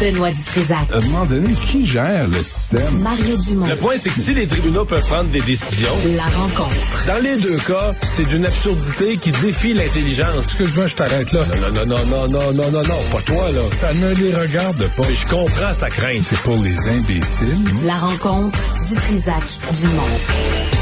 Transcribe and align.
Benoît 0.00 0.30
Dutrisac. 0.30 0.90
À 0.92 0.96
un 0.96 1.00
moment 1.08 1.26
donné, 1.26 1.52
qui 1.70 1.84
gère 1.84 2.26
le 2.28 2.42
système? 2.42 2.98
Mario 3.00 3.36
Dumont. 3.36 3.66
Le 3.66 3.76
point, 3.76 3.94
c'est 3.98 4.08
que 4.10 4.14
si 4.20 4.32
les 4.34 4.46
tribunaux 4.46 4.84
peuvent 4.84 5.04
prendre 5.06 5.28
des 5.30 5.40
décisions, 5.42 5.94
La 6.16 6.24
rencontre. 6.24 7.04
dans 7.06 7.22
les 7.22 7.36
deux 7.36 7.58
cas, 7.58 7.90
c'est 8.00 8.24
d'une 8.24 8.46
absurdité 8.46 9.16
qui 9.18 9.30
défie 9.32 9.74
l'intelligence. 9.74 10.44
Excuse-moi, 10.44 10.86
je 10.86 10.94
t'arrête 10.94 11.32
là. 11.32 11.44
Non, 11.44 11.70
non, 11.84 11.96
non, 11.96 12.06
non, 12.06 12.28
non, 12.28 12.52
non, 12.52 12.70
non, 12.70 12.82
non, 12.82 13.02
pas 13.12 13.20
toi, 13.26 13.50
là. 13.52 13.60
Ça 13.72 13.92
ne 13.94 14.14
les 14.14 14.34
regarde 14.34 14.88
pas. 14.96 15.02
Mais 15.06 15.14
je 15.14 15.26
comprends 15.26 15.74
sa 15.74 15.90
crainte. 15.90 16.22
C'est 16.22 16.38
pour 16.40 16.62
les 16.62 16.88
imbéciles. 16.88 17.48
La 17.84 17.96
rencontre 17.96 18.58
Dutrisac 18.88 19.42
Dumont. 19.80 20.79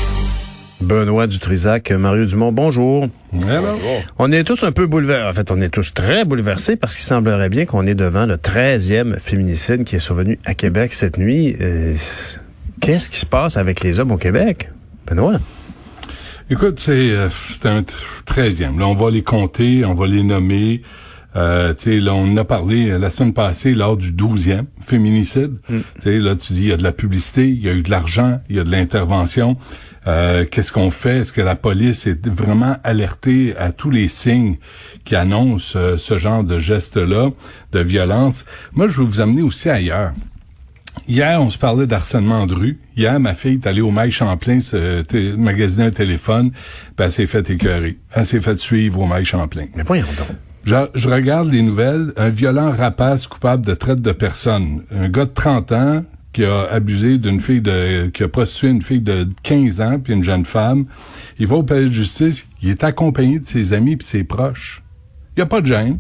Benoît 0.81 1.27
Dutrisac, 1.27 1.91
Mario 1.91 2.25
Dumont, 2.25 2.53
bonjour. 2.53 3.09
Alors, 3.49 3.79
On 4.19 4.31
est 4.31 4.45
tous 4.45 4.63
un 4.63 4.71
peu 4.71 4.87
bouleversés. 4.87 5.29
En 5.29 5.33
fait, 5.35 5.51
on 5.51 5.61
est 5.61 5.71
tous 5.71 5.93
très 5.93 6.25
bouleversés 6.25 6.77
parce 6.77 6.95
qu'il 6.95 7.05
semblerait 7.05 7.49
bien 7.49 7.67
qu'on 7.67 7.87
est 7.87 7.97
devant 7.97 8.27
le 8.27 8.37
13e 8.37 9.19
féminicide 9.19 9.85
qui 9.85 9.97
est 9.97 10.01
survenu 10.01 10.39
à 10.45 10.55
Québec 10.55 10.95
cette 10.95 11.19
nuit. 11.19 11.57
Euh, 11.61 11.95
Qu'est-ce 12.81 13.11
qui 13.11 13.17
se 13.19 13.27
passe 13.27 13.57
avec 13.57 13.81
les 13.83 13.99
hommes 13.99 14.13
au 14.13 14.17
Québec? 14.19 14.71
Benoît? 15.07 15.41
écoute, 16.49 16.79
c'est 16.79 17.11
euh, 17.11 17.29
c'est 17.31 17.67
un 17.69 17.83
treizième. 18.25 18.79
Là, 18.79 18.87
on 18.87 18.95
va 18.95 19.11
les 19.11 19.23
compter, 19.23 19.85
on 19.85 19.95
va 19.95 20.07
les 20.07 20.23
nommer. 20.23 20.83
Euh, 21.37 21.75
là, 21.87 22.15
on 22.15 22.33
en 22.33 22.37
a 22.37 22.45
parlé 22.45 22.89
euh, 22.89 22.99
la 22.99 23.11
semaine 23.11 23.35
passée 23.35 23.75
lors 23.75 23.97
du 23.97 24.13
12e 24.13 24.65
féminicide. 24.81 25.59
Tu 25.69 25.83
sais, 26.01 26.19
là, 26.19 26.35
tu 26.35 26.55
dis, 26.55 26.63
il 26.63 26.69
y 26.69 26.73
a 26.73 26.77
de 26.77 26.83
la 26.83 26.93
publicité, 26.93 27.49
il 27.49 27.61
y 27.61 27.69
a 27.69 27.75
eu 27.75 27.83
de 27.83 27.91
l'argent, 27.91 28.41
il 28.49 28.57
y 28.57 28.61
a 28.61 28.65
de 28.65 28.71
l'intervention. 28.71 29.57
Euh, 30.07 30.47
Qu'est-ce 30.51 30.73
qu'on 30.73 30.91
fait? 30.91 31.19
Est-ce 31.19 31.33
que 31.33 31.43
la 31.43 31.55
police 31.55 32.07
est 32.07 32.27
vraiment 32.27 32.77
alertée 32.83 33.55
à 33.59 33.73
tous 33.73 33.91
les 33.91 34.09
signes 34.09 34.57
qui 35.05 35.17
annoncent 35.17 35.79
euh, 35.79 35.97
ce 35.99 36.17
genre 36.19 36.45
de 36.45 36.59
geste-là, 36.59 37.31
de 37.73 37.81
violence? 37.81 38.47
Moi, 38.73 38.89
je 38.89 38.99
veux 38.99 39.05
vous 39.05 39.21
amener 39.21 39.43
aussi 39.43 39.69
ailleurs. 39.69 40.13
Hier, 41.07 41.41
on 41.41 41.51
se 41.51 41.59
parlait 41.59 41.87
d'harcèlement 41.87 42.47
de 42.47 42.55
rue. 42.55 42.79
Hier, 42.97 43.21
ma 43.21 43.35
fille 43.35 43.55
est 43.63 43.67
allée 43.67 43.81
au 43.81 43.91
Mail 43.91 44.11
Champlain 44.11 44.61
se 44.61 45.37
magasiner 45.37 45.87
un 45.87 45.91
téléphone, 45.91 46.51
puis 46.51 47.05
elle 47.05 47.13
s'est 47.13 47.27
fait 47.27 47.49
écœurer. 47.51 47.99
Elle 48.15 48.27
s'est 48.27 48.41
fait 48.41 48.59
suivre 48.59 49.01
au 49.01 49.07
Mail 49.07 49.25
Champlain. 49.25 49.67
Mais 49.77 49.85
voyons 49.85 50.07
donc. 50.17 50.29
Je, 50.69 51.09
regarde 51.09 51.51
les 51.51 51.63
nouvelles. 51.63 52.13
Un 52.19 52.29
violent 52.29 52.73
rapace 52.73 53.27
coupable 53.27 53.65
de 53.65 53.73
traite 53.73 54.03
de 54.03 54.13
personnes. 54.13 54.83
Un 54.91 55.09
gars 55.09 55.25
de 55.25 55.31
30 55.31 55.73
ans 55.73 56.05
qui 56.35 56.45
a 56.45 56.65
abusé 56.65 57.17
d'une 57.17 57.41
fille 57.41 57.63
de, 57.63 58.09
qui 58.09 58.23
a 58.23 58.29
prostitué 58.29 58.69
une 58.69 58.83
fille 58.83 59.01
de 59.01 59.27
15 59.45 59.81
ans 59.81 59.99
puis 59.99 60.13
une 60.13 60.23
jeune 60.23 60.45
femme. 60.45 60.85
Il 61.39 61.47
va 61.47 61.57
au 61.57 61.63
palais 61.63 61.87
de 61.87 61.93
justice. 61.93 62.47
Il 62.63 62.69
est 62.69 62.85
accompagné 62.85 63.39
de 63.39 63.47
ses 63.47 63.73
amis 63.73 63.97
puis 63.97 64.07
ses 64.07 64.25
proches. 64.25 64.83
Il 65.31 65.41
n'y 65.41 65.43
a 65.43 65.47
pas 65.47 65.63
de 65.63 65.67
gêne. 65.67 65.97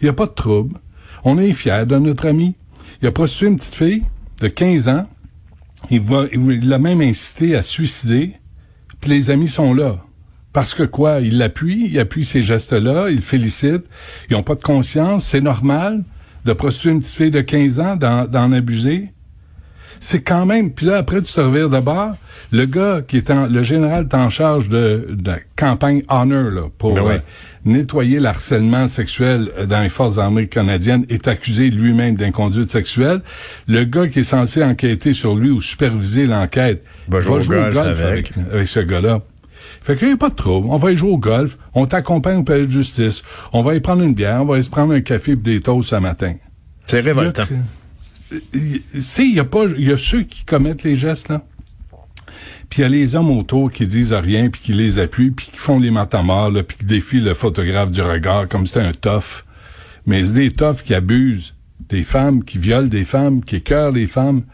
Il 0.00 0.04
n'y 0.04 0.10
a 0.10 0.12
pas 0.12 0.26
de 0.26 0.30
trouble. 0.30 0.78
On 1.24 1.36
est 1.36 1.52
fiers 1.52 1.84
de 1.84 1.98
notre 1.98 2.28
ami. 2.28 2.54
Il 3.02 3.08
a 3.08 3.10
prostitué 3.10 3.48
une 3.48 3.56
petite 3.56 3.74
fille 3.74 4.04
de 4.40 4.46
15 4.46 4.88
ans. 4.90 5.08
Il 5.90 6.00
va, 6.00 6.26
il 6.32 6.68
l'a 6.68 6.78
même 6.78 7.00
incité 7.00 7.56
à 7.56 7.62
suicider. 7.62 8.34
Puis 9.00 9.10
les 9.10 9.30
amis 9.30 9.48
sont 9.48 9.74
là. 9.74 10.04
Parce 10.54 10.72
que 10.72 10.84
quoi? 10.84 11.20
Il 11.20 11.36
l'appuie, 11.38 11.90
il 11.90 11.98
appuie 11.98 12.24
ces 12.24 12.40
gestes-là, 12.40 13.10
il 13.10 13.16
le 13.16 13.20
félicite. 13.20 13.82
Ils 14.30 14.36
ont 14.36 14.44
pas 14.44 14.54
de 14.54 14.62
conscience. 14.62 15.24
C'est 15.24 15.40
normal 15.40 16.04
de 16.44 16.52
prostituer 16.52 16.92
une 16.92 17.00
petite 17.00 17.16
fille 17.16 17.30
de 17.32 17.40
15 17.40 17.80
ans, 17.80 17.96
d'en, 17.96 18.52
abuser. 18.52 19.08
C'est 19.98 20.22
quand 20.22 20.46
même... 20.46 20.72
Puis 20.72 20.86
là, 20.86 20.98
après, 20.98 21.20
tu 21.22 21.32
te 21.32 21.40
revires 21.40 21.70
de 21.70 21.80
bord. 21.80 22.12
Le 22.52 22.66
gars 22.66 23.00
qui 23.06 23.16
est 23.16 23.30
en... 23.30 23.48
Le 23.48 23.64
général 23.64 24.06
est 24.08 24.14
en 24.14 24.30
charge 24.30 24.68
de, 24.68 25.16
campagne 25.56 26.04
Honor, 26.08 26.50
là, 26.52 26.62
pour 26.78 26.94
Ben 26.94 27.02
ouais. 27.02 27.14
euh, 27.14 27.18
nettoyer 27.64 28.20
l'harcèlement 28.20 28.86
sexuel 28.86 29.50
euh, 29.58 29.66
dans 29.66 29.80
les 29.80 29.88
forces 29.88 30.18
armées 30.18 30.46
canadiennes, 30.46 31.04
est 31.08 31.26
accusé 31.26 31.68
lui-même 31.68 32.14
d'inconduite 32.14 32.70
sexuelle. 32.70 33.22
Le 33.66 33.82
gars 33.82 34.06
qui 34.06 34.20
est 34.20 34.22
censé 34.22 34.62
enquêter 34.62 35.14
sur 35.14 35.34
lui 35.34 35.50
ou 35.50 35.60
superviser 35.60 36.28
l'enquête 36.28 36.84
Va 37.08 37.20
jouer 37.20 37.40
au 37.40 37.44
golf 37.44 37.76
avec. 37.76 38.32
avec 38.52 38.68
ce 38.68 38.80
gars-là. 38.80 39.20
Fait 39.84 39.96
qu'il 39.96 40.08
n'y 40.08 40.14
a 40.14 40.16
pas 40.16 40.30
de 40.30 40.34
trouble. 40.34 40.68
On 40.70 40.78
va 40.78 40.92
y 40.92 40.96
jouer 40.96 41.10
au 41.10 41.18
golf. 41.18 41.58
On 41.74 41.84
t'accompagne 41.84 42.38
au 42.38 42.42
palais 42.42 42.64
de 42.64 42.70
justice. 42.70 43.22
On 43.52 43.62
va 43.62 43.74
y 43.74 43.80
prendre 43.80 44.02
une 44.02 44.14
bière. 44.14 44.40
On 44.40 44.46
va 44.46 44.58
y 44.58 44.64
se 44.64 44.70
prendre 44.70 44.94
un 44.94 45.02
café 45.02 45.32
et 45.32 45.36
des 45.36 45.60
toasts 45.60 45.90
ce 45.90 45.96
matin. 45.96 46.36
C'est 46.86 47.00
révoltant. 47.00 47.44
Tu 48.30 48.82
sais, 48.98 49.24
il 49.24 49.34
y 49.34 49.40
a 49.40 49.44
pas, 49.44 49.66
il 49.66 49.86
y 49.86 49.92
a 49.92 49.98
ceux 49.98 50.22
qui 50.22 50.44
commettent 50.44 50.84
les 50.84 50.96
gestes, 50.96 51.28
là. 51.28 51.44
Puis 52.70 52.80
il 52.80 52.82
y 52.82 52.84
a 52.86 52.88
les 52.88 53.14
hommes 53.14 53.30
autour 53.30 53.70
qui 53.70 53.86
disent 53.86 54.14
rien, 54.14 54.48
puis 54.48 54.62
qui 54.62 54.72
les 54.72 54.98
appuient, 54.98 55.32
puis 55.32 55.50
qui 55.52 55.58
font 55.58 55.78
les 55.78 55.90
matamores, 55.90 56.50
là, 56.50 56.62
puis 56.62 56.78
qui 56.78 56.86
défient 56.86 57.20
le 57.20 57.34
photographe 57.34 57.90
du 57.90 58.00
regard 58.00 58.48
comme 58.48 58.66
c'était 58.66 58.80
un 58.80 58.92
tough. 58.92 59.44
Mais 60.06 60.24
c'est 60.24 60.32
des 60.32 60.50
toughs 60.50 60.82
qui 60.82 60.94
abusent 60.94 61.54
des 61.90 62.04
femmes, 62.04 62.42
qui 62.42 62.56
violent 62.56 62.88
des 62.88 63.04
femmes, 63.04 63.44
qui 63.44 63.56
écœurent 63.56 63.92
les 63.92 64.06
femmes. 64.06 64.44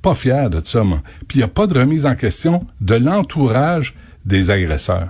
Pas 0.00 0.14
fiers 0.14 0.48
de 0.48 0.60
ça, 0.62 0.84
moi. 0.84 1.02
Puis 1.26 1.38
il 1.38 1.40
n'y 1.40 1.44
a 1.44 1.48
pas 1.48 1.66
de 1.66 1.76
remise 1.76 2.06
en 2.06 2.14
question 2.14 2.64
de 2.80 2.94
l'entourage 2.94 3.94
des 4.26 4.50
agresseurs. 4.50 5.08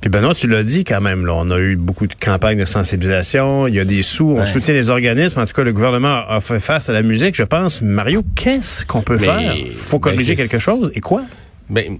Puis 0.00 0.10
Benoît, 0.10 0.34
tu 0.34 0.48
l'as 0.48 0.64
dit 0.64 0.82
quand 0.84 1.00
même, 1.00 1.24
là, 1.24 1.34
on 1.36 1.50
a 1.50 1.58
eu 1.58 1.76
beaucoup 1.76 2.06
de 2.08 2.14
campagnes 2.14 2.58
de 2.58 2.64
sensibilisation, 2.64 3.68
il 3.68 3.74
y 3.74 3.80
a 3.80 3.84
des 3.84 4.02
sous, 4.02 4.30
on 4.30 4.44
soutient 4.44 4.74
les 4.74 4.90
organismes. 4.90 5.38
En 5.40 5.46
tout 5.46 5.52
cas, 5.54 5.62
le 5.62 5.72
gouvernement 5.72 6.22
a 6.28 6.40
fait 6.40 6.58
face 6.58 6.88
à 6.88 6.92
la 6.92 7.02
musique, 7.02 7.36
je 7.36 7.44
pense. 7.44 7.80
Mario, 7.80 8.24
qu'est-ce 8.34 8.84
qu'on 8.84 9.02
peut 9.02 9.18
Mais- 9.20 9.26
faire? 9.26 9.54
Faut 9.74 9.98
ben, 9.98 10.10
corriger 10.10 10.34
quelque 10.34 10.58
chose. 10.58 10.90
Et 10.94 11.00
quoi? 11.00 11.22
Ben, 11.70 11.98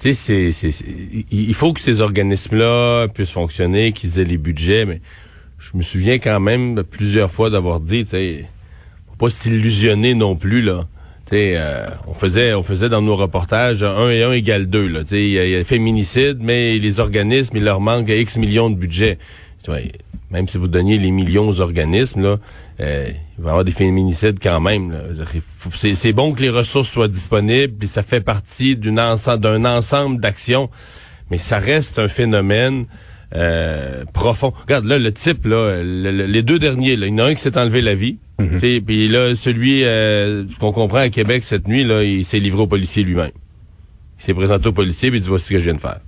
tu 0.00 0.12
sais, 0.12 0.14
c'est, 0.14 0.52
c'est, 0.52 0.70
c'est- 0.72 0.84
il 1.30 1.48
il 1.48 1.54
faut 1.54 1.72
que 1.72 1.80
ces 1.80 2.00
organismes-là 2.02 3.08
puissent 3.08 3.30
fonctionner, 3.30 3.92
qu'ils 3.92 4.18
aient 4.20 4.24
les 4.24 4.36
budgets, 4.38 4.84
mais 4.84 5.00
je 5.58 5.76
me 5.76 5.82
souviens 5.82 6.18
quand 6.18 6.40
même 6.40 6.82
plusieurs 6.84 7.30
fois 7.30 7.48
d'avoir 7.50 7.80
dit, 7.80 8.04
tu 8.04 8.10
sais, 8.10 8.44
faut 9.08 9.16
pas 9.26 9.30
s'illusionner 9.30 10.14
non 10.14 10.36
plus, 10.36 10.60
là. 10.62 10.84
Euh, 11.32 11.86
on 12.06 12.14
faisait, 12.14 12.54
on 12.54 12.62
faisait 12.62 12.88
dans 12.88 13.02
nos 13.02 13.16
reportages 13.16 13.82
1 13.82 14.10
et 14.10 14.22
1 14.22 14.32
égale 14.32 14.66
2, 14.66 14.86
là. 14.86 15.00
Il 15.10 15.28
y, 15.28 15.38
a- 15.38 15.46
y 15.46 15.56
a 15.56 15.64
féminicide, 15.64 16.38
mais 16.40 16.78
les 16.78 17.00
organismes, 17.00 17.56
il 17.58 17.64
leur 17.64 17.80
manque 17.80 18.08
X 18.08 18.36
millions 18.36 18.70
de 18.70 18.76
budget. 18.76 19.18
Même 20.30 20.48
si 20.48 20.56
vous 20.58 20.68
donniez 20.68 20.98
les 20.98 21.10
millions 21.10 21.48
aux 21.48 21.60
organismes, 21.60 22.22
là, 22.22 22.36
euh, 22.80 23.08
il 23.38 23.42
va 23.44 23.48
y 23.48 23.50
avoir 23.50 23.64
des 23.64 23.70
féminicides 23.72 24.38
quand 24.42 24.60
même. 24.60 24.94
C'est 25.74 26.12
bon 26.12 26.32
que 26.32 26.40
les 26.40 26.48
ressources 26.50 26.88
soient 26.88 27.08
disponibles, 27.08 27.74
puis 27.78 27.88
ça 27.88 28.02
fait 28.02 28.20
partie 28.20 28.76
d'un 28.76 28.96
ensemble 28.98 30.20
d'actions, 30.20 30.70
mais 31.30 31.38
ça 31.38 31.58
reste 31.58 31.98
un 31.98 32.08
phénomène 32.08 32.86
euh, 33.34 34.04
profond. 34.14 34.52
Regarde 34.62 34.84
là, 34.86 34.98
le 34.98 35.12
type 35.12 35.44
là, 35.46 35.82
le- 35.82 36.10
le- 36.12 36.26
les 36.26 36.42
deux 36.42 36.58
derniers, 36.58 36.96
là, 36.96 37.06
il 37.06 37.12
y 37.12 37.20
en 37.20 37.24
a 37.24 37.28
un 37.28 37.34
qui 37.34 37.40
s'est 37.42 37.58
enlevé 37.58 37.82
la 37.82 37.94
vie, 37.94 38.18
puis 38.58 38.80
puis 38.80 39.08
là 39.08 39.34
celui 39.34 39.84
euh, 39.84 40.44
ce 40.48 40.58
qu'on 40.58 40.72
comprend 40.72 40.98
à 40.98 41.08
Québec 41.10 41.44
cette 41.44 41.68
nuit 41.68 41.84
là, 41.84 42.02
il 42.04 42.24
s'est 42.24 42.38
livré 42.38 42.62
au 42.62 42.66
policier 42.66 43.02
lui-même. 43.02 43.32
Il 44.20 44.24
s'est 44.24 44.34
présenté 44.34 44.68
au 44.68 44.72
policier 44.72 45.10
puis 45.10 45.18
il 45.18 45.22
dit 45.22 45.28
voici 45.28 45.46
ce 45.46 45.50
que 45.52 45.58
je 45.58 45.64
viens 45.64 45.74
de 45.74 45.80
faire. 45.80 46.00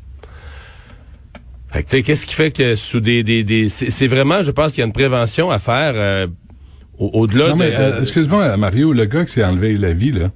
Fait 1.72 1.84
que, 1.84 1.90
tu 1.90 1.96
sais, 1.98 2.02
qu'est-ce 2.02 2.26
qui 2.26 2.34
fait 2.34 2.50
que 2.50 2.74
sous 2.74 2.98
des, 3.00 3.22
des, 3.22 3.44
des 3.44 3.68
c'est 3.68 4.08
vraiment, 4.08 4.42
je 4.42 4.50
pense 4.50 4.72
qu'il 4.72 4.80
y 4.80 4.82
a 4.82 4.86
une 4.86 4.92
prévention 4.92 5.50
à 5.52 5.58
faire 5.60 5.92
euh, 5.94 6.26
au- 6.98 7.10
au-delà 7.14 7.48
Non, 7.50 7.54
de, 7.54 7.58
mais, 7.60 7.72
euh, 7.76 7.96
de- 7.96 8.00
excuse-moi, 8.00 8.56
Mario, 8.56 8.92
le 8.92 9.04
gars 9.04 9.24
qui 9.24 9.30
s'est 9.32 9.44
enlevé 9.44 9.76
la 9.76 9.92
vie, 9.92 10.10
là, 10.10 10.30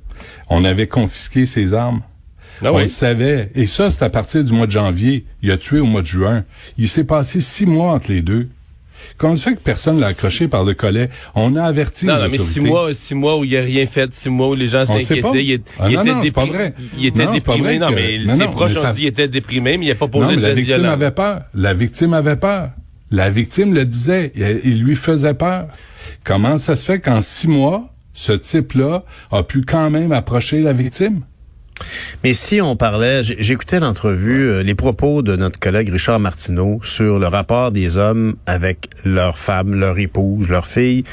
on 0.48 0.64
avait 0.64 0.86
confisqué 0.86 1.46
ses 1.46 1.74
armes. 1.74 2.02
Ah 2.62 2.72
on 2.72 2.78
le 2.78 2.86
savait. 2.86 3.50
Et 3.54 3.66
ça, 3.66 3.90
c'est 3.90 4.02
à 4.02 4.10
partir 4.10 4.44
du 4.44 4.52
mois 4.52 4.66
de 4.66 4.72
janvier. 4.72 5.24
Il 5.42 5.50
a 5.50 5.56
tué 5.56 5.80
au 5.80 5.84
mois 5.86 6.02
de 6.02 6.06
juin. 6.06 6.44
Il 6.78 6.88
s'est 6.88 7.04
passé 7.04 7.40
six 7.40 7.66
mois 7.66 7.92
entre 7.92 8.10
les 8.10 8.22
deux. 8.22 8.48
Comment 9.18 9.36
ça 9.36 9.50
fait 9.50 9.56
que 9.56 9.60
personne 9.60 10.00
l'a 10.00 10.06
accroché 10.08 10.48
par 10.48 10.64
le 10.64 10.72
collet? 10.72 11.10
On 11.34 11.56
a 11.56 11.64
averti 11.64 12.06
Non, 12.06 12.16
les 12.16 12.22
non, 12.22 12.28
mais 12.30 12.38
six 12.38 12.60
mois, 12.60 12.94
six 12.94 13.14
mois 13.14 13.38
où 13.38 13.44
il 13.44 13.50
n'y 13.50 13.56
a 13.56 13.60
rien 13.62 13.84
fait, 13.86 14.12
six 14.14 14.30
mois 14.30 14.48
où 14.48 14.54
les 14.54 14.68
gens 14.68 14.86
s'inquiétaient, 14.86 15.44
il, 15.44 15.60
Ah, 15.78 15.90
il 15.90 15.96
non, 15.96 16.00
était 16.02 16.10
non, 16.10 16.16
pas 16.16 16.22
déprimé. 16.22 16.50
vrai. 16.52 16.74
Il 16.98 17.06
était 17.06 17.24
Non, 17.26 17.32
déprimé. 17.32 17.78
Non, 17.78 17.90
mais 17.90 18.18
non, 18.24 18.32
ses 18.32 18.44
non, 18.44 18.50
proches 18.50 18.72
mais 18.72 18.78
ont 18.78 18.82
ça- 18.82 18.92
dit 18.92 18.98
qu'il 19.00 19.08
était 19.08 19.28
déprimé, 19.28 19.76
mais 19.76 19.86
il 19.86 19.88
n'a 19.90 19.94
pas 19.94 20.08
posé 20.08 20.36
de 20.36 20.40
la 20.40 20.54
victime 20.54 20.76
violent. 20.76 20.92
avait 20.92 21.10
peur. 21.10 21.42
La 21.54 21.74
victime 21.74 22.14
avait 22.14 22.36
peur. 22.36 22.70
La 23.10 23.28
victime 23.30 23.74
le 23.74 23.84
disait. 23.84 24.32
Il, 24.36 24.60
il 24.64 24.82
lui 24.82 24.96
faisait 24.96 25.34
peur. 25.34 25.66
Comment 26.24 26.56
ça 26.56 26.74
se 26.74 26.84
fait 26.84 26.98
qu'en 27.00 27.20
six 27.20 27.46
mois, 27.48 27.90
ce 28.14 28.32
type-là 28.32 29.04
a 29.30 29.42
pu 29.42 29.62
quand 29.62 29.90
même 29.90 30.12
approcher 30.12 30.62
la 30.62 30.72
victime? 30.72 31.20
Mais 32.22 32.32
si 32.34 32.60
on 32.60 32.76
parlait, 32.76 33.22
j'écoutais 33.22 33.80
l'entrevue, 33.80 34.48
euh, 34.48 34.62
les 34.62 34.74
propos 34.74 35.22
de 35.22 35.36
notre 35.36 35.58
collègue 35.58 35.90
Richard 35.90 36.20
Martineau 36.20 36.80
sur 36.82 37.18
le 37.18 37.26
rapport 37.26 37.72
des 37.72 37.96
hommes 37.96 38.36
avec 38.46 38.88
leurs 39.04 39.36
femmes, 39.36 39.74
leur 39.74 39.98
épouse, 39.98 40.48
leurs 40.48 40.66
filles. 40.66 41.04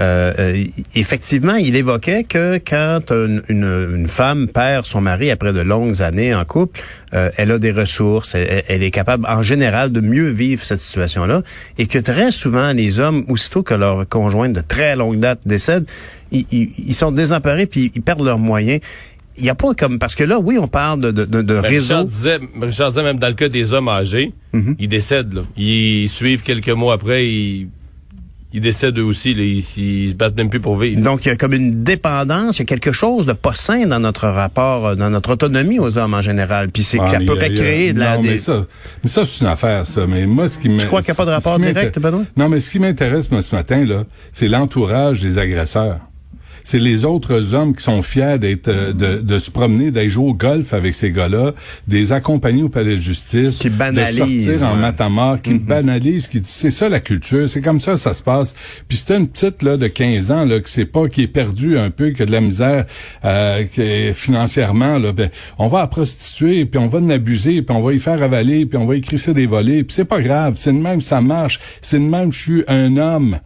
Euh, 0.00 0.32
euh, 0.38 0.64
effectivement, 0.94 1.54
il 1.54 1.76
évoquait 1.76 2.24
que 2.24 2.58
quand 2.58 3.10
une, 3.10 3.42
une- 3.48 3.88
une 3.96 4.06
femme 4.06 4.48
perd 4.48 4.84
son 4.86 5.00
mari 5.00 5.30
après 5.30 5.52
de 5.52 5.60
longues 5.60 6.02
années 6.02 6.34
en 6.34 6.44
couple, 6.44 6.80
euh, 7.14 7.30
elle 7.38 7.50
a 7.52 7.58
des 7.58 7.72
ressources, 7.72 8.34
elle, 8.34 8.64
elle 8.68 8.82
est 8.82 8.90
capable 8.90 9.24
en 9.26 9.42
général 9.42 9.92
de 9.92 10.00
mieux 10.00 10.28
vivre 10.28 10.62
cette 10.64 10.80
situation-là, 10.80 11.42
et 11.78 11.86
que 11.86 11.98
très 11.98 12.30
souvent 12.30 12.72
les 12.72 13.00
hommes, 13.00 13.24
aussitôt 13.28 13.62
que 13.62 13.74
leur 13.74 14.06
conjointe 14.08 14.52
de 14.52 14.60
très 14.60 14.94
longue 14.96 15.18
date 15.20 15.40
décède, 15.46 15.86
ils, 16.32 16.44
ils- 16.52 16.70
ils 16.86 16.94
sont 16.94 17.12
désemparés 17.12 17.66
puis 17.66 17.90
ils 17.94 18.02
perdent 18.02 18.24
leurs 18.24 18.38
moyens. 18.38 18.80
Il 19.38 19.44
n'y 19.44 19.50
a 19.50 19.54
pas 19.54 19.72
comme 19.74 19.98
parce 19.98 20.14
que 20.14 20.24
là, 20.24 20.38
oui, 20.38 20.58
on 20.58 20.66
parle 20.68 21.00
de, 21.00 21.10
de, 21.10 21.24
de, 21.24 21.42
de 21.42 21.54
Ben, 21.54 21.60
Richard 21.60 21.98
réseau. 21.98 22.04
disait, 22.04 22.38
Richard 22.60 22.90
disait 22.90 23.04
même 23.04 23.18
dans 23.18 23.28
le 23.28 23.34
cas 23.34 23.48
des 23.48 23.72
hommes 23.72 23.88
âgés, 23.88 24.32
Mm-hmm. 24.54 24.76
ils 24.78 24.88
décèdent. 24.88 25.32
Là. 25.34 25.42
Ils 25.58 26.08
suivent 26.08 26.42
quelques 26.42 26.70
mois 26.70 26.94
après, 26.94 27.26
ils, 27.28 27.68
ils 28.54 28.60
décèdent 28.62 28.96
eux 28.98 29.04
aussi. 29.04 29.34
Là, 29.34 29.42
ils, 29.42 29.58
ils 29.58 30.10
se 30.10 30.14
battent 30.14 30.36
même 30.38 30.48
plus 30.48 30.58
pour 30.58 30.78
vivre. 30.78 31.02
Donc, 31.02 31.26
il 31.26 31.28
y 31.28 31.30
a 31.30 31.36
comme 31.36 31.52
une 31.52 31.84
dépendance, 31.84 32.56
il 32.58 32.60
y 32.60 32.62
a 32.62 32.64
quelque 32.64 32.92
chose 32.92 33.26
de 33.26 33.34
pas 33.34 33.52
sain 33.52 33.86
dans 33.86 34.00
notre 34.00 34.26
rapport, 34.28 34.86
euh, 34.86 34.94
dans 34.94 35.10
notre 35.10 35.32
autonomie 35.34 35.78
aux 35.78 35.98
hommes 35.98 36.14
en 36.14 36.22
général. 36.22 36.68
Puis 36.72 36.82
c'est 36.82 36.96
que 36.98 37.02
Ah, 37.04 37.08
ça 37.10 37.20
pourrait 37.20 37.52
créer 37.52 37.92
de 37.92 37.98
la... 38.00 38.16
Non, 38.16 38.22
des- 38.22 38.28
mais 38.30 38.38
ça, 38.38 38.64
mais 39.04 39.10
ça 39.10 39.24
c'est 39.26 39.42
une 39.44 39.50
affaire, 39.50 39.86
ça. 39.86 40.06
Mais 40.06 40.26
moi, 40.26 40.48
ce 40.48 40.58
qui 40.58 40.70
me... 40.70 40.78
Tu 40.78 40.86
crois 40.86 41.00
qu'il 41.02 41.08
y 41.08 41.12
a 41.12 41.14
pas 41.14 41.26
de 41.26 41.30
rapport 41.30 41.58
direct, 41.58 41.98
Benoît? 41.98 42.22
Non, 42.36 42.48
mais 42.48 42.60
ce 42.60 42.70
qui 42.70 42.78
m'intéresse, 42.78 43.30
moi, 43.30 43.42
ce 43.42 43.54
matin, 43.54 43.84
là, 43.84 44.04
c'est 44.32 44.48
l'entourage 44.48 45.20
des 45.20 45.36
agresseurs. 45.36 46.00
C'est 46.70 46.78
les 46.78 47.06
autres 47.06 47.54
hommes 47.54 47.74
qui 47.74 47.82
sont 47.82 48.02
fiers 48.02 48.36
d'être, 48.38 48.68
euh, 48.68 48.92
de, 48.92 49.22
de 49.22 49.38
se 49.38 49.50
promener, 49.50 49.90
d'aller 49.90 50.10
jouer 50.10 50.28
au 50.28 50.34
golf 50.34 50.74
avec 50.74 50.94
ces 50.94 51.10
gars-là, 51.10 51.54
des 51.86 52.12
accompagner 52.12 52.62
au 52.62 52.68
palais 52.68 52.96
de 52.96 53.00
justice, 53.00 53.56
Qui 53.56 53.70
banalisent, 53.70 54.46
de 54.46 54.52
sortir 54.52 54.68
en 54.68 54.72
ouais. 54.72 54.76
Mm-hmm. 54.76 54.80
matamor, 54.80 55.40
qui 55.40 55.54
banalisent, 55.54 56.28
qui 56.28 56.40
disent 56.40 56.50
c'est 56.50 56.70
ça 56.70 56.90
la 56.90 57.00
culture, 57.00 57.48
c'est 57.48 57.62
comme 57.62 57.80
ça 57.80 57.92
que 57.92 57.98
ça 57.98 58.12
se 58.12 58.22
passe. 58.22 58.54
Puis 58.86 58.98
c'est 58.98 59.16
une 59.16 59.28
petite 59.28 59.62
là 59.62 59.78
de 59.78 59.86
15 59.86 60.30
ans 60.30 60.44
là 60.44 60.60
qui 60.60 60.70
sait 60.70 60.84
pas, 60.84 61.08
qui 61.08 61.22
est 61.22 61.26
perdue 61.26 61.78
un 61.78 61.88
peu, 61.88 62.10
qui 62.10 62.20
a 62.20 62.26
de 62.26 62.32
la 62.32 62.42
misère 62.42 62.84
euh, 63.24 63.64
qui 63.64 63.80
est 63.80 64.12
financièrement 64.12 64.98
là, 64.98 65.14
ben 65.14 65.30
on 65.56 65.68
va 65.68 65.78
la 65.78 65.86
prostituer, 65.86 66.66
puis 66.66 66.78
on 66.78 66.88
va 66.88 67.00
l'abuser, 67.00 67.62
puis 67.62 67.74
on 67.74 67.80
va 67.80 67.94
y 67.94 67.98
faire 67.98 68.22
avaler, 68.22 68.66
puis 68.66 68.76
on 68.76 68.84
va 68.84 68.96
y 68.96 69.00
crisser 69.00 69.32
des 69.32 69.46
volets, 69.46 69.84
puis 69.84 69.94
c'est 69.94 70.04
pas 70.04 70.20
grave, 70.20 70.52
c'est 70.56 70.74
de 70.74 70.78
même 70.78 71.00
ça 71.00 71.22
marche, 71.22 71.60
c'est 71.80 71.98
de 71.98 72.04
même 72.04 72.30
je 72.30 72.42
suis 72.42 72.64
un 72.68 72.98
homme. 72.98 73.38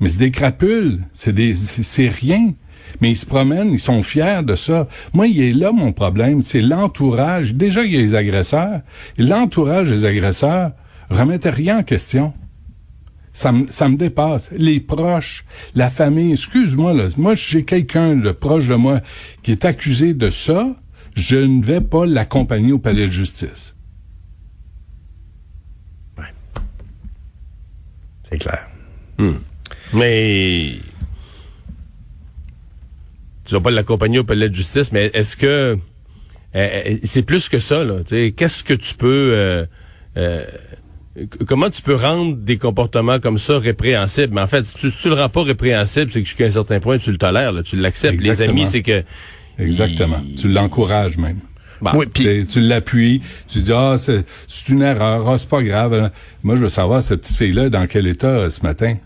Mais 0.00 0.08
c'est 0.08 0.20
des 0.20 0.30
crapules, 0.30 1.00
c'est 1.12 1.34
des 1.34 1.54
c'est 1.54 1.82
c'est 1.82 2.08
rien. 2.08 2.54
Mais 3.00 3.10
ils 3.10 3.16
se 3.16 3.26
promènent, 3.26 3.72
ils 3.72 3.80
sont 3.80 4.02
fiers 4.02 4.42
de 4.44 4.54
ça. 4.54 4.88
Moi, 5.12 5.28
il 5.28 5.40
est 5.40 5.52
là 5.52 5.72
mon 5.72 5.92
problème, 5.92 6.42
c'est 6.42 6.60
l'entourage. 6.60 7.54
Déjà, 7.54 7.84
il 7.84 7.92
y 7.92 7.96
a 7.96 8.00
les 8.00 8.14
agresseurs. 8.14 8.80
L'entourage 9.18 9.90
des 9.90 10.04
agresseurs 10.04 10.72
remettait 11.10 11.50
rien 11.50 11.78
en 11.78 11.82
question. 11.82 12.32
Ça 13.32 13.50
me, 13.50 13.66
ça 13.68 13.88
me 13.88 13.96
dépasse. 13.96 14.50
Les 14.56 14.80
proches, 14.80 15.44
la 15.74 15.90
famille, 15.90 16.32
excuse-moi, 16.32 16.92
là, 16.92 17.08
moi, 17.16 17.34
j'ai 17.34 17.64
quelqu'un 17.64 18.16
de 18.16 18.30
proche 18.30 18.68
de 18.68 18.74
moi 18.74 19.00
qui 19.42 19.52
est 19.52 19.64
accusé 19.64 20.12
de 20.12 20.28
ça, 20.28 20.76
je 21.14 21.36
ne 21.36 21.62
vais 21.62 21.80
pas 21.80 22.06
l'accompagner 22.06 22.72
au 22.72 22.78
palais 22.78 23.06
de 23.06 23.12
justice. 23.12 23.74
C'est 28.30 28.38
clair. 28.38 28.68
Mais 29.92 30.76
tu 33.52 33.56
vas 33.56 33.60
pas 33.62 33.70
l'accompagner 33.70 34.18
au 34.18 34.24
palais 34.24 34.48
de 34.48 34.54
justice, 34.54 34.92
mais 34.92 35.10
est-ce 35.12 35.36
que 35.36 35.46
euh, 35.46 35.76
euh, 36.56 36.96
c'est 37.02 37.20
plus 37.20 37.50
que 37.50 37.58
ça 37.58 37.84
là 37.84 37.98
tu 37.98 38.14
sais, 38.14 38.32
Qu'est-ce 38.34 38.64
que 38.64 38.72
tu 38.72 38.94
peux 38.94 39.30
euh, 39.34 39.66
euh, 40.16 40.46
Comment 41.46 41.68
tu 41.68 41.82
peux 41.82 41.94
rendre 41.94 42.34
des 42.36 42.56
comportements 42.56 43.20
comme 43.20 43.36
ça 43.38 43.58
répréhensibles? 43.58 44.32
Mais 44.34 44.40
en 44.40 44.46
fait, 44.46 44.64
si 44.64 44.74
tu, 44.76 44.90
tu 44.90 45.08
le 45.10 45.16
rends 45.16 45.28
pas 45.28 45.42
répréhensible, 45.42 46.10
c'est 46.10 46.20
que 46.22 46.26
jusqu'à 46.26 46.46
un 46.46 46.50
certain 46.50 46.80
point, 46.80 46.96
tu 46.96 47.10
le 47.12 47.18
tolères, 47.18 47.52
là, 47.52 47.62
tu 47.62 47.76
l'acceptes. 47.76 48.22
Les 48.22 48.40
amis, 48.40 48.66
c'est 48.66 48.80
que 48.80 49.02
Exactement. 49.58 50.22
il- 50.26 50.36
Tu 50.36 50.48
l'encourages 50.48 51.18
même. 51.18 51.40
Bon, 51.82 51.90
Oui, 51.94 52.06
Tu- 52.48 52.60
l'appuies, 52.62 53.20
tu 53.48 53.58
dis 53.58 53.72
ah 53.74 53.96
c'est 53.98 54.24
c'est 54.46 54.70
une 54.70 54.80
erreur, 54.80 55.28
ah, 55.28 55.36
c'est 55.36 55.48
pas 55.50 55.62
grave. 55.62 56.10
Moi 56.42 56.56
je 56.56 56.62
veux 56.62 56.68
savoir 56.68 57.02
cette 57.02 57.20
petite 57.20 57.36
fille 57.36 57.52
là 57.52 57.68
dans 57.68 57.86
quel 57.86 58.06
état 58.06 58.48
ce 58.48 58.62
matin? 58.62 58.96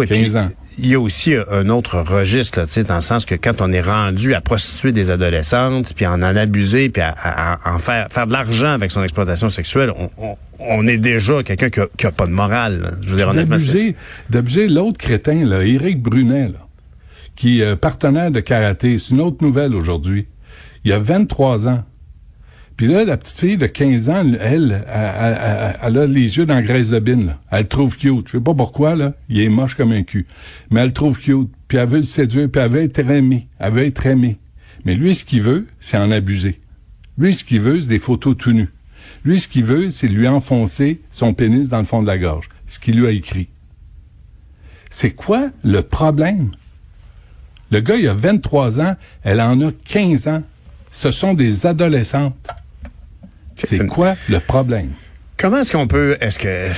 Oui, 0.00 0.06
15 0.08 0.18
puis 0.18 0.36
ans. 0.38 0.50
Il 0.78 0.86
y 0.86 0.94
a 0.94 1.00
aussi 1.00 1.34
euh, 1.34 1.44
un 1.50 1.68
autre 1.68 1.98
registre, 2.00 2.60
là, 2.60 2.82
dans 2.84 2.94
le 2.96 3.00
sens 3.00 3.24
que 3.24 3.34
quand 3.34 3.60
on 3.60 3.70
est 3.72 3.80
rendu 3.82 4.34
à 4.34 4.40
prostituer 4.40 4.92
des 4.92 5.10
adolescentes, 5.10 5.92
puis 5.94 6.04
à 6.04 6.12
en 6.12 6.22
abuser, 6.22 6.88
puis 6.88 7.02
à, 7.02 7.14
à- 7.22 7.70
à 7.70 7.74
en 7.74 7.78
faire 7.78 8.06
faire 8.10 8.26
de 8.26 8.32
l'argent 8.32 8.72
avec 8.72 8.90
son 8.90 9.02
exploitation 9.02 9.50
sexuelle, 9.50 9.92
on, 9.96 10.10
on- 10.18 10.36
on 10.58 10.86
est 10.86 10.98
déjà 10.98 11.42
quelqu'un 11.42 11.70
qui 11.70 11.80
a, 11.80 11.86
qui 11.96 12.06
a 12.06 12.12
pas 12.12 12.26
de 12.26 12.32
morale. 12.32 12.80
là. 12.82 12.90
Je 13.02 13.08
veux 13.10 13.16
dire, 13.16 13.28
honnêtement, 13.28 13.56
D'abuser, 13.56 13.96
d'abuser 14.30 14.68
l'autre 14.68 14.98
crétin 14.98 15.44
là, 15.44 15.62
Éric 15.64 16.00
Brunet 16.02 16.48
là, 16.48 16.66
qui 17.36 17.60
est 17.62 17.76
partenaire 17.76 18.30
de 18.30 18.40
karaté, 18.40 18.98
c'est 18.98 19.10
une 19.12 19.20
autre 19.22 19.38
nouvelle 19.42 19.74
aujourd'hui. 19.74 20.26
Il 20.84 20.92
a 20.92 20.98
23 20.98 21.68
ans. 21.68 21.84
Puis 22.80 22.88
là, 22.88 23.04
la 23.04 23.18
petite 23.18 23.38
fille 23.38 23.56
de 23.58 23.66
15 23.66 24.08
ans, 24.08 24.24
elle, 24.40 24.86
elle, 24.88 25.76
elle, 25.82 25.98
a 25.98 26.06
les 26.06 26.38
yeux 26.38 26.46
dans 26.46 26.54
la 26.54 26.62
graisse 26.62 26.88
de 26.88 26.98
bine. 26.98 27.26
Là. 27.26 27.38
Elle 27.50 27.64
le 27.64 27.68
trouve 27.68 27.94
cute. 27.94 28.28
Je 28.28 28.38
sais 28.38 28.42
pas 28.42 28.54
pourquoi, 28.54 28.96
là. 28.96 29.12
Il 29.28 29.38
est 29.38 29.50
moche 29.50 29.74
comme 29.74 29.92
un 29.92 30.02
cul. 30.02 30.26
Mais 30.70 30.80
elle 30.80 30.86
le 30.86 30.92
trouve 30.94 31.20
cute. 31.20 31.50
Puis 31.68 31.76
elle 31.76 31.86
veut 31.86 31.98
le 31.98 32.04
séduire, 32.04 32.48
puis 32.50 32.62
elle 32.62 32.70
veut 32.70 32.82
être 32.82 32.98
aimée. 33.00 33.48
Elle 33.58 33.72
veut 33.74 33.84
être 33.84 34.06
aimée. 34.06 34.38
Mais 34.86 34.94
lui, 34.94 35.14
ce 35.14 35.26
qu'il 35.26 35.42
veut, 35.42 35.66
c'est 35.78 35.98
en 35.98 36.10
abuser. 36.10 36.58
Lui, 37.18 37.34
ce 37.34 37.44
qu'il 37.44 37.60
veut, 37.60 37.82
c'est 37.82 37.88
des 37.88 37.98
photos 37.98 38.34
tout 38.38 38.52
nues. 38.52 38.70
Lui, 39.26 39.40
ce 39.40 39.48
qu'il 39.48 39.64
veut, 39.64 39.90
c'est 39.90 40.08
lui 40.08 40.26
enfoncer 40.26 41.02
son 41.12 41.34
pénis 41.34 41.68
dans 41.68 41.80
le 41.80 41.84
fond 41.84 42.00
de 42.00 42.06
la 42.06 42.16
gorge. 42.16 42.48
Ce 42.66 42.78
qu'il 42.78 42.98
lui 42.98 43.06
a 43.06 43.10
écrit. 43.10 43.48
C'est 44.88 45.10
quoi 45.10 45.50
le 45.64 45.82
problème? 45.82 46.52
Le 47.72 47.80
gars, 47.80 47.96
il 47.96 48.08
a 48.08 48.14
23 48.14 48.80
ans, 48.80 48.96
elle 49.22 49.42
en 49.42 49.60
a 49.68 49.70
15 49.84 50.28
ans. 50.28 50.42
Ce 50.90 51.10
sont 51.10 51.34
des 51.34 51.66
adolescentes. 51.66 52.48
C'est 53.66 53.86
quoi 53.86 54.14
le 54.28 54.40
problème? 54.40 54.90
Comment 55.36 55.56
est-ce 55.60 55.72
qu'on 55.72 55.86
peut, 55.86 56.18
est-ce 56.20 56.38
que, 56.38 56.68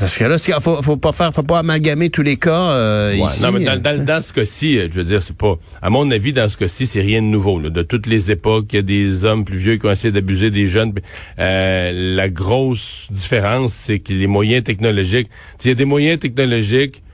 parce 0.00 0.16
que 0.18 0.24
là, 0.24 0.36
c'est- 0.36 0.50
faut, 0.60 0.82
faut 0.82 0.96
pas 0.96 1.12
faire, 1.12 1.32
faut 1.32 1.44
pas 1.44 1.60
amalgamer 1.60 2.10
tous 2.10 2.22
les 2.24 2.38
cas 2.38 2.70
euh, 2.72 3.12
Ouais, 3.16 3.24
ici. 3.26 3.40
non, 3.40 3.52
mais 3.52 3.60
dans, 3.64 3.74
euh, 3.74 3.78
dans- 3.78 4.04
dans 4.04 4.20
ce 4.20 4.32
cas-ci, 4.32 4.78
euh, 4.78 4.88
je 4.90 4.96
veux 4.96 5.04
dire, 5.04 5.22
c'est 5.22 5.36
pas. 5.36 5.54
À 5.80 5.90
mon 5.90 6.10
avis, 6.10 6.32
dans 6.32 6.48
ce 6.48 6.56
cas-ci, 6.56 6.86
c'est 6.86 7.02
rien 7.02 7.22
de 7.22 7.28
nouveau. 7.28 7.60
là. 7.60 7.70
De 7.70 7.82
toutes 7.82 8.08
les 8.08 8.32
époques, 8.32 8.66
il 8.72 8.76
y 8.76 8.78
a 8.80 8.82
des 8.82 9.24
hommes 9.24 9.44
plus 9.44 9.58
vieux 9.58 9.76
qui 9.76 9.86
ont 9.86 9.92
essayé 9.92 10.10
d'abuser 10.10 10.50
des 10.50 10.66
jeunes. 10.66 10.92
Euh, 11.38 11.92
la 12.16 12.28
grosse 12.28 13.06
différence, 13.10 13.72
c'est 13.74 14.00
que 14.00 14.12
les 14.12 14.26
moyens 14.26 14.64
technologiques. 14.64 15.28
Il 15.64 15.68
y 15.68 15.70
a 15.70 15.74
des 15.76 15.84
moyens 15.84 16.18
technologiques 16.18 17.04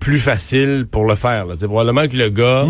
plus 0.00 0.20
faciles 0.20 0.86
pour 0.90 1.04
le 1.06 1.16
faire. 1.16 1.44
Là. 1.44 1.56
Probablement 1.56 2.08
que 2.08 2.16
le 2.16 2.30
gars. 2.30 2.64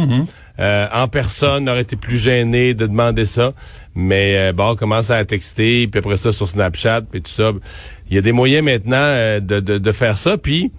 Euh, 0.59 0.87
en 0.93 1.09
personne 1.09 1.69
aurait 1.69 1.83
été 1.83 1.97
plus 1.97 2.19
gêné 2.19 2.75
de 2.75 2.87
demander 2.87 3.27
ça, 3.27 3.53
mais 3.95 4.37
euh, 4.37 4.53
bon, 4.53 4.71
on 4.71 4.77
commence 4.77 5.11
à 5.11 5.25
texter, 5.25 5.87
puis 5.87 5.99
après 5.99 6.17
ça 6.17 6.33
sur 6.33 6.49
Snapchat, 6.49 7.03
puis 7.03 7.23
tout 7.23 7.31
ça. 7.31 7.53
Il 8.09 8.15
y 8.15 8.19
a 8.19 8.23
des 8.23 8.33
moyens 8.33 8.65
maintenant 8.65 8.97
euh, 8.97 9.41
de, 9.41 9.61
de, 9.61 9.93
faire 9.93 10.17
ça, 10.17 10.39
puis 10.39 10.73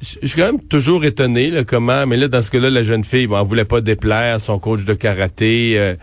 je 0.00 0.28
suis 0.28 0.40
quand 0.40 0.52
même 0.52 0.62
toujours 0.62 1.04
étonné 1.04 1.50
là, 1.50 1.64
comment, 1.64 2.06
mais 2.06 2.16
là 2.16 2.28
dans 2.28 2.42
ce 2.42 2.50
cas-là, 2.50 2.70
la 2.70 2.82
jeune 2.82 3.04
fille, 3.04 3.26
bon, 3.26 3.42
voulait 3.42 3.64
pas 3.64 3.80
déplaire 3.80 4.40
son 4.40 4.58
coach 4.58 4.84
de 4.84 4.94
karaté. 4.94 5.96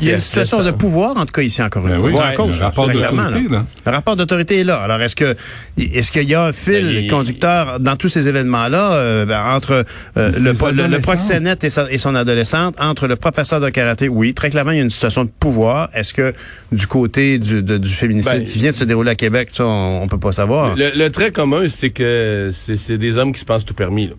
Il 0.00 0.06
y 0.06 0.10
a 0.10 0.14
une 0.14 0.20
situation 0.20 0.62
de 0.62 0.70
pouvoir, 0.72 1.16
en 1.16 1.24
tout 1.26 1.32
cas, 1.32 1.42
ici, 1.42 1.62
encore 1.62 1.86
une 1.86 1.94
Ben 1.94 1.98
fois. 2.00 2.08
oui, 2.08 2.14
Il 2.14 2.18
y 2.18 2.20
a 2.20 2.26
un 2.26 2.30
le 2.32 2.36
coach, 2.36 2.60
rapport 2.60 2.84
très 2.84 2.94
clairement, 2.94 3.24
d'autorité, 3.24 3.48
là. 3.50 3.66
Le 3.86 3.90
rapport 3.92 4.16
d'autorité 4.16 4.60
est 4.60 4.64
là. 4.64 4.76
Alors, 4.76 5.00
est-ce 5.00 5.16
que 5.16 5.34
est-ce 5.78 6.12
qu'il 6.12 6.28
y 6.28 6.34
a 6.34 6.44
un 6.44 6.52
fil 6.52 6.84
Ben, 6.86 7.04
il- 7.04 7.10
conducteur 7.10 7.80
dans 7.80 7.96
tous 7.96 8.08
ces 8.10 8.28
événements-là 8.28 8.92
euh, 8.92 9.24
ben, 9.24 9.42
entre 9.42 9.84
euh, 10.18 10.30
le, 10.38 10.86
le, 10.86 10.98
proxénète 11.00 11.64
et, 11.64 11.70
sa- 11.70 11.90
et 11.90 11.98
son 11.98 12.14
adolescente, 12.14 12.76
entre 12.80 13.06
le 13.08 13.16
professeur 13.16 13.60
de 13.60 13.68
karaté? 13.70 14.08
Oui, 14.08 14.34
très 14.34 14.50
clairement, 14.50 14.72
il 14.72 14.76
y 14.76 14.80
a 14.80 14.84
une 14.84 14.90
situation 14.90 15.24
de 15.24 15.30
pouvoir. 15.30 15.88
Est-ce 15.94 16.12
que 16.14 16.34
du 16.72 16.86
côté 16.86 17.38
du, 17.38 17.62
de- 17.62 17.78
du 17.78 17.88
féminicide 17.88 18.32
Ben, 18.40 18.44
qui 18.46 18.58
vient 18.58 18.72
de 18.72 18.76
se 18.76 18.84
dérouler 18.84 19.12
à 19.12 19.14
Québec, 19.16 19.48
ça, 19.52 19.64
on, 19.66 20.02
on 20.02 20.08
peut 20.08 20.18
pas 20.18 20.32
savoir. 20.32 20.76
Le, 20.76 20.90
le 20.94 21.10
trait 21.10 21.32
commun, 21.32 21.64
c'est 21.68 21.90
que 21.90 22.50
c'est 22.52 22.76
c'est 22.76 22.98
des 22.98 23.16
hommes 23.16 23.32
qui 23.32 23.40
se 23.40 23.44
pensent 23.46 23.64
tout 23.64 23.74
permis. 23.74 24.08
là. 24.08 24.14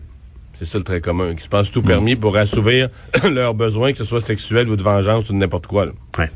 C'est 0.64 0.68
ça 0.68 0.78
le 0.78 0.84
trait 0.84 1.02
commun, 1.02 1.34
qui 1.34 1.42
se 1.44 1.48
pensent 1.50 1.72
tout 1.72 1.82
permis 1.82 2.16
pour 2.16 2.38
assouvir 2.38 2.90
leurs 3.32 3.56
besoins, 3.56 3.92
que 3.94 3.98
ce 3.98 4.06
soit 4.06 4.22
sexuel 4.22 4.70
ou 4.70 4.76
de 4.76 4.84
vengeance 4.84 5.28
ou 5.30 5.34
de 5.34 5.38
n'importe 5.40 5.66
quoi. 5.66 5.88
là. 5.88 5.92
Ouais. 6.20 6.30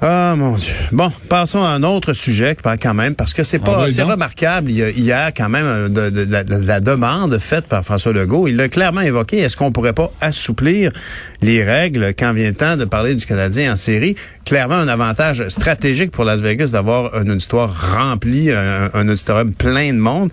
Ah 0.00 0.34
mon 0.36 0.54
Dieu. 0.54 0.72
Bon, 0.92 1.10
passons 1.28 1.60
à 1.62 1.68
un 1.70 1.82
autre 1.82 2.12
sujet 2.12 2.56
quand 2.80 2.94
même, 2.94 3.16
parce 3.16 3.34
que 3.34 3.42
c'est 3.42 3.60
Ah 3.62 3.64
pas 3.66 3.90
c'est 3.90 4.02
remarquable. 4.04 4.70
Il 4.70 4.76
y 4.76 4.82
a 4.84 4.90
hier 4.90 5.32
quand 5.36 5.48
même 5.48 5.66
euh, 5.66 5.88
de, 5.88 6.10
de- 6.10 6.24
de 6.24 6.32
la, 6.32 6.44
de 6.44 6.54
la 6.54 6.78
demande 6.78 7.36
faite 7.38 7.66
par 7.66 7.84
François 7.84 8.12
Legault. 8.12 8.46
Il 8.46 8.54
l'a 8.54 8.68
clairement 8.68 9.00
évoqué. 9.00 9.38
Est-ce 9.38 9.56
qu'on 9.56 9.72
pourrait 9.72 9.92
pas 9.94 10.12
assouplir 10.20 10.92
les 11.42 11.64
règles? 11.64 12.14
Quand 12.16 12.32
vient 12.32 12.46
le 12.48 12.54
temps 12.54 12.76
de 12.76 12.84
parler 12.84 13.16
du 13.16 13.26
Canadien 13.26 13.72
en 13.72 13.76
série? 13.76 14.14
Clairement 14.44 14.76
un 14.76 14.86
avantage 14.88 15.48
stratégique 15.48 16.12
pour 16.12 16.24
Las 16.24 16.38
Vegas 16.38 16.68
d'avoir 16.74 17.16
un 17.16 17.28
auditoire 17.28 17.96
rempli, 17.96 18.52
un, 18.52 18.90
un 18.94 19.08
auditorium 19.08 19.52
plein 19.52 19.92
de 19.92 19.98
monde. 19.98 20.30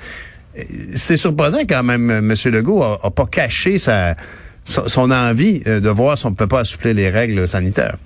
C'est 0.96 1.18
surprenant 1.18 1.60
quand 1.68 1.84
même, 1.84 2.10
euh, 2.10 2.20
M. 2.20 2.34
Legault 2.52 2.84
a, 2.84 3.00
a 3.04 3.12
pas 3.12 3.26
caché 3.26 3.78
sa, 3.78 4.16
son, 4.64 4.88
son 4.88 5.12
envie 5.12 5.62
euh, 5.68 5.80
de 5.80 5.90
voir 5.90 6.18
si 6.18 6.26
on 6.26 6.32
ne 6.32 6.36
peut 6.36 6.48
pas 6.48 6.62
assouplir 6.62 6.94
les 6.94 7.10
règles 7.10 7.48
sanitaires. 7.48 7.98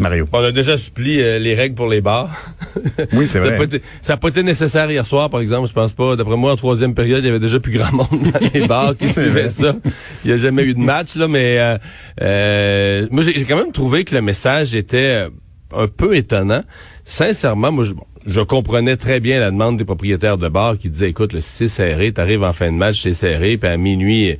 Mario. 0.00 0.26
On 0.32 0.42
a 0.42 0.50
déjà 0.50 0.78
suppli 0.78 1.20
euh, 1.20 1.38
les 1.38 1.54
règles 1.54 1.74
pour 1.74 1.88
les 1.88 2.00
bars. 2.00 2.30
Oui, 3.12 3.26
c'est 3.26 3.38
vrai. 3.38 3.58
n'a 3.58 3.78
ça 4.02 4.14
a 4.14 4.16
pas 4.16 4.28
été 4.28 4.42
nécessaire 4.42 4.90
hier 4.90 5.04
soir, 5.04 5.30
par 5.30 5.40
exemple, 5.40 5.68
je 5.68 5.72
pense 5.72 5.92
pas. 5.92 6.16
D'après 6.16 6.36
moi, 6.36 6.52
en 6.52 6.56
troisième 6.56 6.94
période, 6.94 7.22
il 7.22 7.26
y 7.26 7.30
avait 7.30 7.38
déjà 7.38 7.60
plus 7.60 7.72
grand 7.72 7.92
monde 7.92 8.32
dans 8.32 8.40
les 8.52 8.66
bars 8.66 8.96
qui 8.96 9.06
suivaient 9.06 9.48
ça. 9.48 9.74
Il 10.24 10.30
n'y 10.30 10.32
a 10.32 10.38
jamais 10.38 10.62
eu 10.62 10.74
de 10.74 10.78
match, 10.78 11.16
là, 11.16 11.28
mais 11.28 11.58
euh, 11.58 11.78
euh, 12.22 13.06
moi, 13.10 13.22
j'ai 13.22 13.34
j'ai 13.34 13.44
quand 13.44 13.56
même 13.56 13.72
trouvé 13.72 14.04
que 14.04 14.14
le 14.14 14.22
message 14.22 14.74
était 14.74 15.26
euh, 15.26 15.28
un 15.74 15.88
peu 15.88 16.14
étonnant. 16.16 16.62
Sincèrement, 17.04 17.72
moi, 17.72 17.84
je, 17.84 17.92
bon, 17.92 18.04
je 18.26 18.40
comprenais 18.40 18.96
très 18.96 19.18
bien 19.20 19.40
la 19.40 19.50
demande 19.50 19.76
des 19.78 19.84
propriétaires 19.84 20.36
de 20.38 20.48
bars 20.48 20.76
qui 20.76 20.90
disaient, 20.90 21.08
écoute, 21.10 21.32
le 21.32 21.40
c'est 21.40 21.68
serré, 21.68 22.12
t'arrives 22.12 22.42
en 22.42 22.52
fin 22.52 22.70
de 22.70 22.76
match, 22.76 23.00
c'est 23.00 23.14
serré, 23.14 23.56
puis 23.56 23.68
à 23.68 23.76
minuit, 23.76 24.36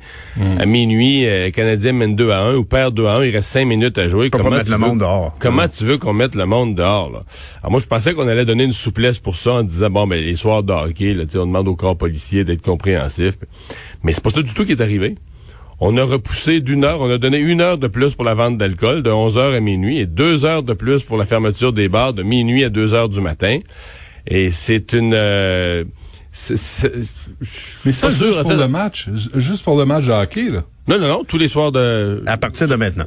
à 0.59 0.65
minuit, 0.65 1.27
euh, 1.27 1.49
Canadien 1.51 1.91
mène 1.93 2.15
2 2.15 2.29
à 2.31 2.39
1 2.41 2.55
ou 2.55 2.63
perd 2.63 2.93
2 2.93 3.05
à 3.07 3.13
1, 3.15 3.25
il 3.25 3.35
reste 3.35 3.49
5 3.49 3.65
minutes 3.65 3.97
à 3.97 4.07
jouer. 4.07 4.29
Mettre 4.29 4.65
tu 4.65 4.71
le 4.71 4.77
veux- 4.77 4.77
monde 4.87 4.99
dehors. 4.99 5.35
Comment 5.39 5.67
tu 5.67 5.83
veux 5.85 5.97
qu'on 5.97 6.13
mette 6.13 6.35
le 6.35 6.45
monde 6.45 6.75
dehors, 6.75 7.11
là? 7.11 7.23
Alors 7.61 7.71
moi, 7.71 7.79
je 7.79 7.87
pensais 7.87 8.13
qu'on 8.13 8.27
allait 8.27 8.45
donner 8.45 8.65
une 8.65 8.73
souplesse 8.73 9.17
pour 9.19 9.35
ça 9.35 9.53
en 9.53 9.63
disant, 9.63 9.89
bon, 9.89 10.05
ben, 10.07 10.23
les 10.23 10.35
soirs 10.35 10.63
de 10.63 10.73
hockey, 10.73 11.13
là, 11.13 11.23
on 11.35 11.45
demande 11.45 11.67
au 11.67 11.75
corps 11.75 11.97
policier 11.97 12.43
d'être 12.43 12.61
compréhensif. 12.61 13.33
Mais 14.03 14.13
c'est 14.13 14.23
pas 14.23 14.29
ça 14.29 14.41
du 14.41 14.53
tout 14.53 14.65
qui 14.65 14.71
est 14.73 14.81
arrivé. 14.81 15.15
On 15.83 15.97
a 15.97 16.03
repoussé 16.03 16.59
d'une 16.59 16.83
heure, 16.83 17.01
on 17.01 17.09
a 17.09 17.17
donné 17.17 17.39
une 17.39 17.59
heure 17.59 17.79
de 17.79 17.87
plus 17.87 18.13
pour 18.13 18.23
la 18.23 18.35
vente 18.35 18.57
d'alcool, 18.57 19.01
de 19.01 19.09
11 19.09 19.37
heures 19.39 19.53
à 19.55 19.59
minuit, 19.59 19.97
et 19.97 20.05
deux 20.05 20.45
heures 20.45 20.61
de 20.61 20.73
plus 20.73 21.01
pour 21.01 21.17
la 21.17 21.25
fermeture 21.25 21.73
des 21.73 21.89
bars, 21.89 22.13
de 22.13 22.21
minuit 22.21 22.63
à 22.63 22.69
2 22.69 22.93
heures 22.93 23.09
du 23.09 23.19
matin. 23.19 23.57
Et 24.27 24.51
c'est 24.51 24.93
une... 24.93 25.13
euh, 25.15 25.83
c'est- 26.31 26.55
c'est- 26.57 26.93
je 27.41 27.49
suis 27.49 27.79
Mais 27.85 27.93
ça, 27.93 28.11
sûr, 28.11 28.27
juste 28.27 28.41
pour 28.43 28.53
le 28.53 28.67
match. 28.67 29.07
Juste 29.35 29.63
pour 29.63 29.75
le 29.77 29.85
match 29.85 30.05
de 30.05 30.11
hockey, 30.11 30.49
là. 30.49 30.63
Non, 30.87 30.99
non, 30.99 31.07
non, 31.07 31.23
tous 31.23 31.39
les 31.39 31.47
soirs 31.47 31.71
de... 31.71 32.21
À 32.27 32.37
partir 32.37 32.67
de 32.67 32.75
maintenant. 32.75 33.05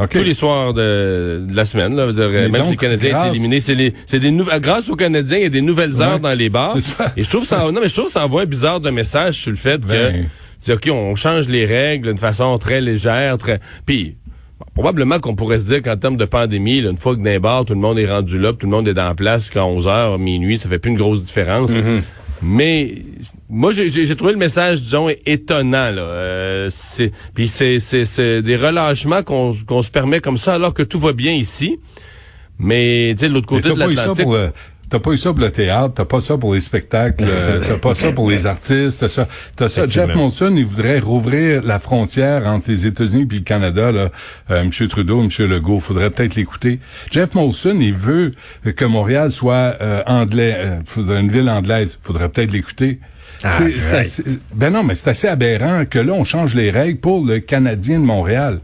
OK. 0.00 0.10
Tous 0.10 0.22
les 0.24 0.34
soirs 0.34 0.74
de, 0.74 1.46
de 1.48 1.54
la 1.56 1.64
semaine, 1.64 1.94
là, 1.96 2.02
je 2.02 2.06
veux 2.08 2.12
dire, 2.12 2.28
Mais 2.28 2.48
même 2.48 2.52
donc, 2.62 2.64
si 2.66 2.70
le 2.72 2.76
Canadien 2.76 3.08
est 3.08 3.12
grâce- 3.12 3.30
éliminé, 3.30 3.60
c'est 3.60 3.74
les, 3.76 3.94
c'est 4.04 4.18
des 4.20 4.30
nouvelles, 4.32 4.60
grâce 4.60 4.90
aux 4.90 4.96
Canadiens, 4.96 5.38
il 5.38 5.42
y 5.44 5.46
a 5.46 5.48
des 5.48 5.62
nouvelles 5.62 6.02
heures 6.02 6.14
Ouais, 6.14 6.20
dans 6.20 6.34
les 6.36 6.48
bars. 6.50 6.72
c'est 6.74 6.82
ça. 6.82 7.12
Et 7.16 7.22
je 7.22 7.30
trouve 7.30 7.44
ça, 7.44 7.58
non, 7.70 7.80
mais 7.80 7.88
je 7.88 7.94
trouve 7.94 8.08
ça 8.10 8.24
envoie 8.24 8.42
un 8.42 8.46
bizarre 8.46 8.80
de 8.80 8.90
message 8.90 9.36
sur 9.36 9.50
le 9.52 9.56
fait 9.56 9.78
Ben. 9.86 10.12
que, 10.24 10.28
OK, 10.74 10.88
on 10.92 11.14
change 11.14 11.48
les 11.48 11.66
règles 11.66 12.08
d'une 12.08 12.18
façon 12.18 12.56
très 12.58 12.80
légère, 12.80 13.38
très, 13.38 13.60
puis, 13.84 14.16
bon, 14.58 14.66
probablement 14.74 15.18
qu'on 15.20 15.34
pourrait 15.34 15.58
se 15.58 15.66
dire 15.66 15.82
qu'en 15.82 15.96
termes 15.96 16.16
de 16.16 16.24
pandémie, 16.24 16.80
là, 16.80 16.90
une 16.90 16.98
fois 16.98 17.16
que 17.16 17.22
les 17.22 17.38
bars, 17.38 17.64
tout 17.64 17.74
le 17.74 17.80
monde 17.80 17.98
est 17.98 18.10
rendu 18.10 18.38
là, 18.38 18.52
puis 18.52 18.60
tout 18.60 18.66
le 18.66 18.72
monde 18.72 18.88
est 18.88 18.94
dans 18.94 19.08
la 19.08 19.14
place 19.14 19.42
jusqu'à 19.42 19.64
11 19.64 19.86
heures, 19.86 20.18
minuit, 20.18 20.58
ça 20.58 20.68
fait 20.68 20.78
plus 20.78 20.90
une 20.90 20.98
grosse 20.98 21.22
différence. 21.24 21.72
Mm-hmm. 21.72 22.00
Mais 22.42 22.96
moi, 23.48 23.72
j'ai- 23.72 24.14
trouvé 24.16 24.32
le 24.32 24.38
message, 24.38 24.82
disons, 24.82 25.08
étonnant. 25.24 25.90
Là. 25.90 26.02
Euh, 26.02 26.70
c'est- 26.74 27.10
Puis 27.34 27.48
c'est 27.48 27.78
c'est- 27.80 28.04
c'est 28.04 28.42
des 28.42 28.56
relâchements 28.56 29.22
qu'on 29.22 29.56
qu'on 29.66 29.82
se 29.82 29.90
permet 29.90 30.20
comme 30.20 30.36
ça 30.36 30.54
alors 30.54 30.74
que 30.74 30.82
tout 30.82 30.98
va 31.00 31.12
bien 31.14 31.32
ici. 31.32 31.78
Mais 32.58 33.14
tu 33.14 33.20
sais, 33.20 33.28
de 33.28 33.34
l'autre 33.34 33.46
côté 33.46 33.68
de 33.74 33.78
l'Atlantique... 33.96 34.26
T'as 34.88 35.00
pas 35.00 35.10
eu 35.10 35.16
ça 35.16 35.30
pour 35.32 35.40
le 35.40 35.50
théâtre, 35.50 35.94
t'as 35.96 36.04
pas 36.04 36.20
ça 36.20 36.38
pour 36.38 36.54
les 36.54 36.60
spectacles, 36.60 37.24
euh, 37.26 37.60
t'as 37.66 37.76
pas 37.78 37.94
ça 37.96 38.12
pour 38.12 38.30
les 38.30 38.46
artistes, 38.54 39.00
t'as 39.00 39.08
ça. 39.08 39.26
T'as 39.56 39.68
ça. 39.68 39.86
Jeff. 39.86 40.14
Molson, 40.14 40.54
il 40.56 40.64
voudrait 40.64 41.00
rouvrir 41.00 41.62
la 41.64 41.80
frontière 41.80 42.46
entre 42.46 42.70
les 42.70 42.86
États-Unis 42.86 43.26
et 43.30 43.34
le 43.34 43.40
Canada, 43.40 43.90
là. 43.90 44.10
Euh, 44.50 44.62
M. 44.62 44.70
Trudeau, 44.88 45.20
M. 45.22 45.28
Legault, 45.46 45.80
faudrait 45.80 46.10
peut-être 46.10 46.36
l'écouter. 46.36 46.78
Jeff 47.10 47.34
Molson, 47.34 47.76
il 47.80 47.94
veut 47.94 48.32
que 48.76 48.84
Montréal 48.84 49.32
soit 49.32 49.74
euh, 49.80 50.02
anglais, 50.06 50.54
euh, 50.96 51.18
une 51.20 51.30
ville 51.32 51.50
anglaise. 51.50 51.98
Faudrait 52.00 52.28
peut-être 52.28 52.52
l'écouter. 52.52 53.00
Right. 53.42 53.76
assez- 53.92 54.22
ben 54.54 54.70
non, 54.72 54.82
mais 54.82 54.94
c'est 54.94 55.10
assez 55.10 55.28
aberrant 55.28 55.84
que 55.84 55.98
là, 55.98 56.12
on 56.12 56.24
change 56.24 56.54
les 56.54 56.70
règles 56.70 57.00
pour 57.00 57.24
le 57.26 57.40
Canadien 57.40 57.98
de 57.98 58.04
Montréal. 58.04 58.60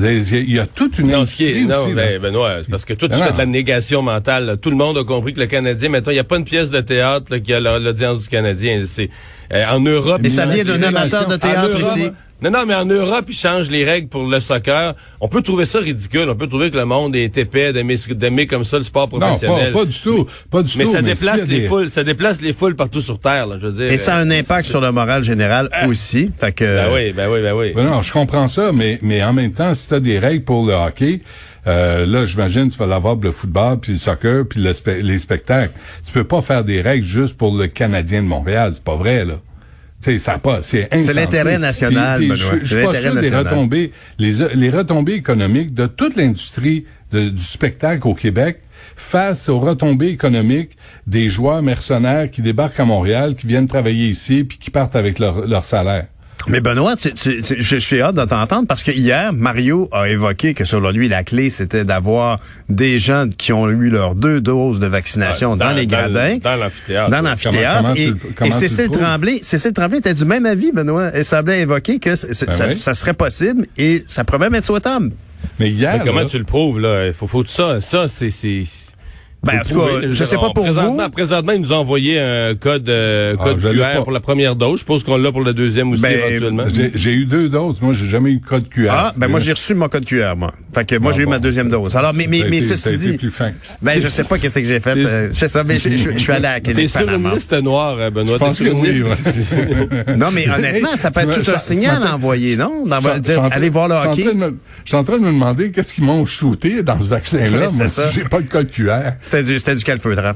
Il 0.00 0.50
y 0.52 0.58
a 0.60 0.66
toute 0.66 0.98
une 1.00 1.08
Non, 1.10 1.26
ce 1.26 1.34
qui 1.34 1.46
est, 1.46 1.60
non, 1.64 1.76
aussi, 1.84 1.92
ben, 1.92 2.20
Benoît, 2.22 2.58
c'est 2.62 2.70
parce 2.70 2.84
que 2.84 2.94
toi, 2.94 3.08
tu 3.08 3.16
Ben 3.18 3.24
fais 3.26 3.32
de 3.32 3.38
la 3.38 3.46
négation 3.46 4.00
mentale. 4.00 4.46
là. 4.46 4.56
Tout 4.56 4.70
le 4.70 4.76
monde 4.76 4.96
a 4.96 5.02
compris 5.04 5.32
que 5.34 5.40
le 5.40 5.46
Canadien, 5.46 5.88
maintenant, 5.88 6.12
il 6.12 6.16
n'y 6.16 6.20
a 6.20 6.24
pas 6.24 6.36
une 6.36 6.44
pièce 6.44 6.70
de 6.70 6.80
théâtre 6.80 7.26
là, 7.32 7.40
qui 7.40 7.52
a 7.52 7.58
la- 7.58 7.78
l'audience 7.80 8.20
du 8.20 8.28
Canadien. 8.28 8.82
C'est 8.86 9.10
euh, 9.52 9.64
en 9.70 9.80
Europe. 9.80 10.20
Et 10.24 10.30
ça 10.30 10.46
vient 10.46 10.64
d'un 10.64 10.82
amateur 10.82 11.26
de 11.26 11.36
théâtre 11.36 11.80
ici. 11.80 12.10
Non, 12.40 12.52
non, 12.52 12.64
mais 12.66 12.74
en 12.76 12.84
Europe, 12.84 13.24
ils 13.28 13.34
changent 13.34 13.68
les 13.68 13.84
règles 13.84 14.06
pour 14.06 14.22
le 14.24 14.38
soccer. 14.38 14.94
On 15.20 15.26
peut 15.26 15.42
trouver 15.42 15.66
ça 15.66 15.80
ridicule. 15.80 16.28
On 16.30 16.36
peut 16.36 16.46
trouver 16.46 16.70
que 16.70 16.76
le 16.76 16.84
monde 16.84 17.16
est 17.16 17.36
épais 17.36 17.72
d'aimer 17.72 18.46
comme 18.46 18.62
ça 18.62 18.78
le 18.78 18.84
sport 18.84 19.08
Non, 19.12 19.18
professionnel. 19.18 19.72
pas, 19.72 19.80
pas 19.80 19.84
du 19.84 20.00
tout. 20.00 20.24
Pas 20.48 20.62
du 20.62 20.78
mais 20.78 20.84
tout. 20.84 20.92
ça 20.92 21.02
déplace 21.02 21.48
les 21.48 21.60
des- 21.62 21.66
foules, 21.66 21.90
ça 21.90 22.04
déplace 22.04 22.40
les 22.40 22.52
foules 22.52 22.76
partout 22.76 23.00
sur 23.00 23.18
terre. 23.18 23.48
Là, 23.48 23.56
je 23.60 23.66
veux 23.66 23.72
dire. 23.72 23.90
Et 23.92 23.98
ça 23.98 24.14
a 24.14 24.20
un 24.20 24.30
Euh, 24.30 24.38
impact 24.38 24.68
sur 24.68 24.80
le 24.80 24.92
moral 24.92 25.24
général 25.24 25.68
aussi. 25.88 26.30
Fait 26.38 26.52
que, 26.52 26.64
Ben 26.64 26.92
oui, 26.94 27.10
ben 27.12 27.28
oui, 27.28 27.42
ben 27.42 27.54
oui. 27.54 27.72
Ben 27.74 27.82
non, 27.86 28.02
je 28.02 28.12
comprends 28.12 28.46
ça, 28.46 28.70
mais, 28.72 29.00
mais 29.02 29.20
en 29.24 29.32
même 29.32 29.52
temps, 29.52 29.74
si 29.74 29.88
tu 29.88 29.94
as 29.94 30.00
des 30.00 30.20
règles 30.20 30.44
pour 30.44 30.64
le 30.64 30.74
hockey, 30.74 31.20
euh, 31.68 32.06
là, 32.06 32.24
j'imagine 32.24 32.70
tu 32.70 32.78
vas 32.78 32.86
l'avoir 32.86 33.14
pour 33.14 33.24
le 33.24 33.30
football, 33.32 33.78
puis 33.78 33.92
le 33.92 33.98
soccer, 33.98 34.44
puis 34.48 34.60
le 34.60 34.72
spe- 34.72 35.00
les 35.02 35.18
spectacles. 35.18 35.72
Tu 36.06 36.12
peux 36.12 36.24
pas 36.24 36.40
faire 36.42 36.64
des 36.64 36.80
règles 36.80 37.04
juste 37.04 37.36
pour 37.36 37.54
le 37.56 37.66
Canadien 37.68 38.22
de 38.22 38.26
Montréal. 38.28 38.70
C'est 38.72 38.82
pas 38.84 38.96
vrai, 38.96 39.24
là. 39.24 39.34
Tu 40.02 40.12
sais, 40.12 40.18
ça 40.18 40.38
pas, 40.38 40.62
c'est 40.62 40.88
l'intérêt 41.12 41.58
national, 41.58 42.18
Puis- 42.20 42.28
puis 42.28 42.38
Benoît. 42.38 42.58
Je 42.60 42.64
je 42.64 42.68
C'est 42.68 42.74
suis 42.76 42.84
pas 42.86 42.92
l'intérêt 42.92 43.12
sûr 43.12 43.20
des 43.20 43.36
retombées, 43.36 43.92
les, 44.18 44.32
les 44.54 44.70
retombées 44.70 45.14
économiques 45.14 45.74
de 45.74 45.86
toute 45.86 46.16
l'industrie 46.16 46.84
du 47.12 47.32
spectacle 47.38 48.06
au 48.06 48.14
Québec 48.14 48.58
face 48.94 49.48
aux 49.48 49.58
retombées 49.60 50.08
économiques 50.08 50.70
des 51.06 51.30
joueurs 51.30 51.62
mercenaires 51.62 52.30
qui 52.30 52.42
débarquent 52.42 52.80
à 52.80 52.84
Montréal, 52.84 53.34
qui 53.34 53.46
viennent 53.46 53.66
travailler 53.68 54.08
ici, 54.08 54.44
puis 54.44 54.58
qui 54.58 54.70
partent 54.70 54.96
avec 54.96 55.18
leur, 55.18 55.46
leur 55.46 55.64
salaire. 55.64 56.06
Mais 56.48 56.60
Benoît, 56.60 56.96
tu- 56.96 57.12
tu- 57.12 57.42
tu- 57.42 57.62
je 57.62 57.76
suis 57.76 58.00
hâte 58.00 58.14
de 58.14 58.24
t'entendre 58.24 58.66
parce 58.66 58.82
que 58.82 58.90
hier, 58.90 59.32
Mario 59.34 59.88
a 59.92 60.08
évoqué 60.08 60.54
que 60.54 60.64
selon 60.64 60.90
lui, 60.90 61.08
la 61.08 61.22
clé, 61.22 61.50
c'était 61.50 61.84
d'avoir 61.84 62.40
des 62.70 62.98
gens 62.98 63.26
qui 63.36 63.52
ont 63.52 63.68
eu 63.68 63.90
leurs 63.90 64.14
deux 64.14 64.40
doses 64.40 64.80
de 64.80 64.86
vaccination 64.86 65.56
dans, 65.56 65.72
les 65.72 65.86
gradins. 65.86 66.38
Dans 66.42 66.56
l'amphithéâtre. 66.56 67.10
Dans 67.10 67.20
l'amphithéâtre. 67.20 67.92
Comment- 67.94 68.18
comment 68.34 68.46
et 68.46 68.48
et 68.48 68.52
Cécile? 68.52 68.90
Tremblay, 68.90 69.40
Cécile 69.42 69.72
Tremblay 69.72 69.98
était 69.98 70.14
du 70.14 70.24
même 70.24 70.46
avis, 70.46 70.72
Benoît? 70.72 71.10
Elle 71.12 71.24
semblait 71.24 71.60
évoquer 71.60 71.98
que 71.98 72.10
Ben 72.10 72.16
ça, 72.16 72.66
oui. 72.68 72.74
ça 72.74 72.94
serait 72.94 73.14
possible 73.14 73.66
et 73.76 74.02
ça 74.06 74.24
pourrait 74.24 74.38
même 74.38 74.54
être 74.54 74.66
souhaitable. 74.66 75.10
Mais 75.60 75.70
hier, 75.70 75.98
Mais 75.98 76.04
comment 76.04 76.20
là, 76.20 76.26
tu 76.26 76.38
le 76.38 76.44
prouves, 76.44 76.80
là? 76.80 77.06
Il 77.08 77.12
faut, 77.12 77.26
faut 77.26 77.44
ça, 77.44 77.80
ça, 77.80 78.08
c'est, 78.08 78.30
c'est, 78.30 78.62
Ben, 79.40 79.60
en 79.60 79.62
tout 79.62 79.80
cas, 79.80 79.86
prouver. 79.86 80.08
je 80.14 80.24
sais 80.24 80.34
pas 80.36 80.50
pour 80.52 80.64
présentement, 80.64 81.04
vous. 81.04 81.10
Présentement, 81.10 81.52
ils 81.52 81.60
nous 81.60 81.72
ont 81.72 81.76
envoyé 81.76 82.18
un 82.18 82.56
code, 82.56 82.88
euh, 82.88 83.36
Ah, 83.38 83.44
code 83.44 83.60
QR 83.60 84.02
pour 84.02 84.10
la 84.10 84.18
première 84.18 84.56
dose. 84.56 84.74
Je 84.74 84.78
suppose 84.80 85.04
qu'on 85.04 85.16
l'a 85.16 85.30
pour 85.30 85.44
la 85.44 85.52
deuxième 85.52 85.92
aussi, 85.92 86.02
Ben, 86.02 86.12
éventuellement. 86.18 86.64
J'ai 86.74 86.90
j'ai 86.94 87.12
eu 87.12 87.24
deux 87.24 87.48
doses. 87.48 87.80
Moi, 87.80 87.92
j'ai 87.94 88.08
jamais 88.08 88.32
eu 88.32 88.38
de 88.38 88.44
code 88.44 88.68
QR. 88.68 88.88
Ah, 88.90 89.12
ben 89.16 89.28
moi 89.28 89.38
j'ai 89.38 89.52
reçu 89.52 89.74
mon 89.76 89.88
code 89.88 90.04
QR, 90.04 90.34
moi. 90.36 90.52
Fait 90.74 90.84
que 90.84 90.96
moi 90.96 91.12
Ah, 91.12 91.16
j'ai 91.16 91.22
eu 91.22 91.26
ma 91.26 91.38
deuxième 91.38 91.70
dose. 91.70 91.94
Alors, 91.96 92.12
mais, 92.14 92.26
mais, 92.28 92.42
mais 92.50 92.58
été- 92.58 92.76
ceci 92.76 92.98
dit, 93.12 93.16
plus 93.16 93.30
fin. 93.30 93.52
ben 93.80 94.00
je 94.02 94.08
sais 94.08 94.24
pas 94.24 94.38
qu'est-ce 94.38 94.58
que 94.58 94.64
j'ai 94.66 94.80
fait. 94.80 94.96
Euh, 94.98 95.28
je 95.32 95.38
sais 95.38 95.48
ça, 95.48 95.62
mais 95.62 95.78
je, 95.78 95.88
je- 95.96 96.10
je 96.14 96.18
suis 96.18 96.32
allé 96.32 96.46
à 96.46 96.54
la 96.54 96.60
T'es 96.60 96.88
sur 96.88 97.08
une 97.08 97.30
liste 97.30 97.52
noire, 97.62 97.96
euh, 97.98 98.10
Benoît. 98.10 98.34
Je 98.34 98.38
T'es 98.38 98.44
pense 98.44 98.56
sur 98.56 98.66
que 98.66 98.70
une 98.72 98.80
oui, 98.80 98.90
liste. 98.92 99.32
Non, 100.18 100.30
mais 100.32 100.48
honnêtement, 100.50 100.96
ça 100.96 101.10
peut 101.12 101.20
être 101.20 101.42
tout 101.42 101.50
un 101.52 101.58
signal 101.58 102.02
à 102.02 102.16
envoyer, 102.16 102.56
non? 102.56 102.84
Dire, 103.20 103.40
allez 103.52 103.68
voir 103.68 103.86
le 103.88 103.94
je 103.94 104.00
suis 104.00 104.08
en 104.08 104.12
hockey. 104.12 104.22
train 104.24 104.32
de 104.34 104.38
me- 104.38 104.58
Je 104.84 104.88
suis 104.90 104.96
en 104.96 105.04
train 105.04 105.16
de 105.18 105.22
me 105.22 105.26
demander 105.32 105.70
qu'est-ce 105.70 105.94
qu'ils 105.94 106.04
m'ont 106.04 106.26
shooté 106.26 106.82
dans 106.82 106.98
ce 106.98 107.04
vaccin-là. 107.08 107.66
Si 107.68 108.00
j'ai 108.14 108.22
pas 108.24 108.40
de 108.40 108.48
code 108.48 108.70
QR. 108.70 109.12
C'était 109.28 109.42
du, 109.42 109.58
c'était 109.58 109.74
du 109.76 109.84
calfeutrant. 109.84 110.32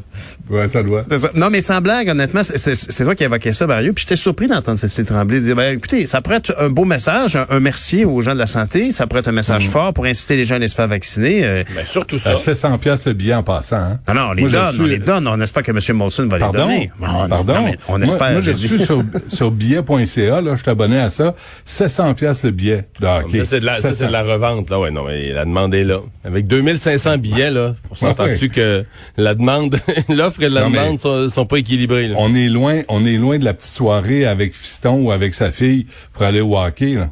Ouais, 0.51 0.69
ça 0.69 0.83
doit. 0.83 1.05
C'est 1.09 1.19
ça. 1.19 1.31
Non, 1.35 1.49
mais 1.51 1.61
sans 1.61 1.81
blague, 1.81 2.09
honnêtement, 2.11 2.43
c'est- 2.43 2.59
c'est 2.59 2.75
c'est 2.75 3.05
toi 3.05 3.15
qui 3.15 3.25
évoquais 3.25 3.53
ça, 3.53 3.67
Mario. 3.67 3.93
Puis 3.93 4.03
j'étais 4.07 4.17
surpris 4.17 4.49
d'entendre 4.49 4.79
Cécile 4.79 5.05
Tremblay 5.05 5.41
dire, 5.41 5.57
ben, 5.57 5.77
écoutez, 5.77 6.05
ça 6.07 6.21
pourrait 6.21 6.37
être 6.37 6.55
un 6.59 6.69
beau 6.69 6.85
message, 6.85 7.37
un, 7.37 7.47
un 7.49 7.61
merci 7.61 8.05
aux 8.05 8.21
gens 8.23 8.35
de 8.35 8.39
la 8.39 8.47
santé. 8.47 8.91
Ça 8.91 9.07
pourrait 9.07 9.21
être 9.21 9.29
un 9.29 9.33
Mm. 9.33 9.37
message 9.37 9.69
fort 9.71 9.93
pour 9.95 10.05
inciter 10.05 10.37
les 10.37 10.45
gens 10.45 10.55
à 10.55 10.57
aller 10.57 10.69
se 10.69 10.75
faire 10.75 10.89
vacciner. 10.89 11.45
Euh, 11.45 11.65
Ben, 11.75 11.85
surtout 11.87 12.19
ça. 12.19 12.33
À 12.33 12.37
700 12.37 12.77
pièces 12.79 13.07
le 13.07 13.15
billet 13.15 13.35
en 13.35 13.43
passant. 13.43 13.77
Hein. 13.77 13.99
ah 14.07 14.15
non, 14.15 14.21
on 14.31 14.33
les 14.33 14.43
Moi, 14.43 14.51
j'ai 14.51 14.57
donne, 14.59 14.67
reçu- 14.67 14.83
on 14.83 14.87
les 14.87 14.99
donne. 14.99 15.29
On 15.29 15.41
espère 15.41 15.63
que 15.63 15.71
M. 15.71 15.97
Molson 15.97 16.27
va 16.29 16.39
Pardon? 16.39 16.67
les 16.69 16.75
donner. 16.75 16.91
Non, 17.01 17.29
Pardon? 17.29 17.55
non, 17.55 17.73
on 17.89 17.97
Moi- 17.99 18.07
espère. 18.07 18.33
Moi, 18.33 18.41
j'ai 18.43 18.53
je 18.53 18.57
dis. 18.57 18.73
reçu 18.75 18.85
sur, 18.85 19.03
sur 19.29 19.51
billet.ca, 19.51 20.41
là, 20.41 20.55
je 20.57 20.63
suis 20.63 20.71
abonné 20.71 20.99
à 21.01 21.09
ça, 21.09 21.35
700 21.65 22.15
pièces 22.15 22.45
le 22.45 22.51
billet. 22.51 22.85
Ça, 23.01 23.23
c'est 23.47 23.61
de 23.61 23.65
la, 23.67 23.77
ça, 23.77 23.89
c'est 23.89 23.95
700. 23.95 24.07
de 24.09 24.13
la 24.13 24.23
revente, 24.23 24.71
là. 24.71 24.79
Ouais, 24.81 24.91
non, 24.91 25.05
mais 25.07 25.33
la 25.33 25.45
demande 25.45 25.75
est 25.75 25.85
là. 25.85 26.01
Avec 26.25 26.47
2500 26.47 27.19
billets, 27.19 27.51
là, 27.51 27.75
on 27.91 27.95
s'entend-tu 27.95 28.45
Ouais. 28.45 28.49
que 28.49 28.82
la 29.17 29.35
demande, 29.35 29.79
l'offre 30.09 30.43
et 30.43 30.49
la 30.49 30.63
Non, 30.63 30.71
demande 30.71 30.99
sont, 30.99 31.29
sont 31.31 31.47
pas 31.47 31.59
équilibrées, 31.59 32.09
là. 32.09 32.17
On 32.19 32.35
est 32.35 32.49
loin, 32.49 32.83
on 32.89 33.05
est 33.05 33.17
loin 33.17 33.39
de 33.39 33.45
la 33.45 33.55
petite 33.55 33.73
soirée 33.73 34.25
avec 34.27 34.55
Fiston 34.55 35.03
ou 35.03 35.11
avec 35.13 35.35
sa 35.35 35.51
fille 35.51 35.87
pour 36.13 36.23
aller 36.25 36.41
au 36.41 36.57
hockey, 36.59 36.95
là. 36.95 37.11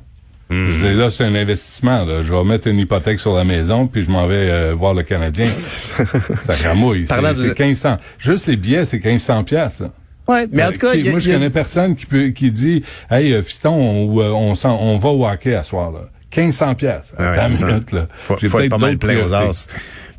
Je 0.53 0.85
dis, 0.85 0.95
là, 0.97 1.11
c'est 1.11 1.23
un 1.23 1.35
investissement. 1.37 2.05
Là. 2.05 2.23
Je 2.25 2.35
vais 2.35 2.43
mettre 2.43 2.67
une 2.67 2.81
hypothèque 2.81 3.21
sur 3.21 3.37
la 3.37 3.45
maison, 3.45 3.87
puis 3.87 4.03
je 4.03 4.11
m'en 4.11 4.27
vais 4.27 4.51
euh, 4.51 4.75
voir 4.75 4.95
le 4.95 5.05
Canadien. 5.05 5.47
ça 5.47 6.55
cramouille. 6.61 7.05
Parlant 7.05 7.31
C'est 7.37 7.43
du- 7.43 7.49
c'est 7.51 7.59
1500. 7.61 7.99
Juste 8.19 8.47
les 8.49 8.57
billets, 8.57 8.85
c'est 8.85 8.99
1500 9.05 9.45
pièces. 9.45 9.83
Ouais, 10.27 10.49
mais 10.51 10.65
en 10.65 10.73
tout 10.73 10.79
cas, 10.81 10.91
Qui- 10.93 10.99
il 10.99 11.05
y 11.05 11.09
a- 11.09 11.13
moi, 11.13 11.21
je 11.21 11.29
y 11.29 11.33
a- 11.33 11.37
connais 11.37 11.51
personne 11.51 11.95
qui 11.95 12.05
peut 12.07 12.29
qui 12.31 12.51
dit 12.51 12.83
Hey, 13.11 13.33
euh, 13.33 13.43
fiston, 13.43 13.71
on, 13.75 14.21
euh, 14.21 14.31
on, 14.31 14.57
s'en- 14.57 14.77
on 14.81 14.97
va 14.97 15.11
au 15.11 15.25
hockey 15.25 15.55
à 15.55 15.63
soir. 15.63 15.93
Là. 15.93 16.09
1500 16.37 16.75
pièces. 16.75 17.15
Ah 17.17 17.31
ouais, 17.31 17.49
minute, 17.69 17.93
là. 17.93 18.07
Faut, 18.13 18.37
J'ai 18.41 18.49
faut 18.49 18.59
être 18.59 18.63
peut-être 18.63 18.71
pas 18.71 18.79
mal 18.79 18.99
plein 18.99 19.25
aux 19.25 19.33
as. 19.33 19.69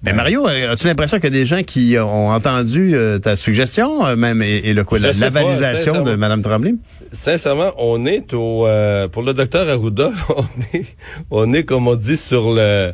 Mais 0.03 0.13
Mario, 0.13 0.47
euh, 0.47 0.71
as-tu 0.71 0.87
l'impression 0.87 1.17
qu'il 1.17 1.25
y 1.25 1.35
a 1.35 1.39
des 1.39 1.45
gens 1.45 1.61
qui 1.61 1.95
ont 1.99 2.29
entendu 2.29 2.95
euh, 2.95 3.19
ta 3.19 3.35
suggestion, 3.35 4.03
euh, 4.05 4.15
même, 4.15 4.41
et, 4.41 4.57
et 4.63 4.73
le 4.73 4.83
quoi, 4.83 4.97
la, 4.97 5.13
sais 5.13 5.19
la 5.19 5.31
pas, 5.31 5.43
validation 5.43 6.01
de. 6.01 6.15
Mme 6.15 6.41
Tremblay? 6.41 6.73
Sincèrement, 7.11 7.71
on 7.77 8.05
est 8.07 8.33
au 8.33 8.65
euh, 8.65 9.07
pour 9.07 9.21
le 9.21 9.33
docteur 9.33 9.69
Arruda, 9.69 10.11
on 10.35 10.43
est 10.73 10.85
on 11.29 11.53
est 11.53 11.63
comme 11.65 11.87
on 11.87 11.95
dit 11.95 12.17
sur 12.17 12.51
le 12.51 12.93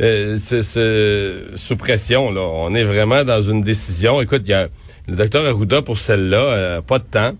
euh, 0.00 0.38
ce- 0.38 0.62
ce- 0.62 1.42
sous 1.54 1.76
pression 1.76 2.32
là. 2.32 2.40
On 2.40 2.74
est 2.74 2.84
vraiment 2.84 3.22
dans 3.24 3.42
une 3.42 3.60
décision. 3.62 4.20
Écoute, 4.20 4.42
il 4.46 4.50
y 4.50 4.54
a 4.54 4.66
le 5.06 5.14
docteur 5.14 5.46
Arruda 5.46 5.82
pour 5.82 5.98
celle-là, 5.98 6.38
euh, 6.38 6.80
pas 6.80 6.98
de 6.98 7.04
temps. 7.04 7.32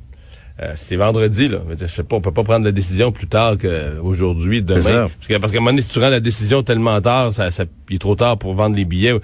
Euh, 0.60 0.72
c'est 0.76 0.96
vendredi, 0.96 1.48
là. 1.48 1.58
Je 1.80 1.86
sais 1.86 2.02
pas, 2.02 2.16
on 2.16 2.20
peut 2.20 2.30
pas 2.32 2.44
prendre 2.44 2.64
la 2.64 2.72
décision 2.72 3.10
plus 3.12 3.26
tard 3.26 3.54
qu'aujourd'hui, 3.58 4.62
demain. 4.62 4.80
Parce 5.18 5.28
que- 5.28 5.38
parce 5.38 5.52
qu'à 5.52 5.58
un 5.58 5.60
moment 5.60 5.70
donné, 5.70 5.82
si 5.82 5.88
tu 5.88 5.98
rends 5.98 6.08
la 6.08 6.20
décision 6.20 6.62
tellement 6.62 7.00
tard, 7.00 7.32
ça, 7.32 7.50
ça, 7.50 7.64
il 7.88 7.96
est 7.96 7.98
trop 7.98 8.14
tard 8.16 8.38
pour 8.38 8.54
vendre 8.54 8.76
les 8.76 8.84
billets. 8.84 9.14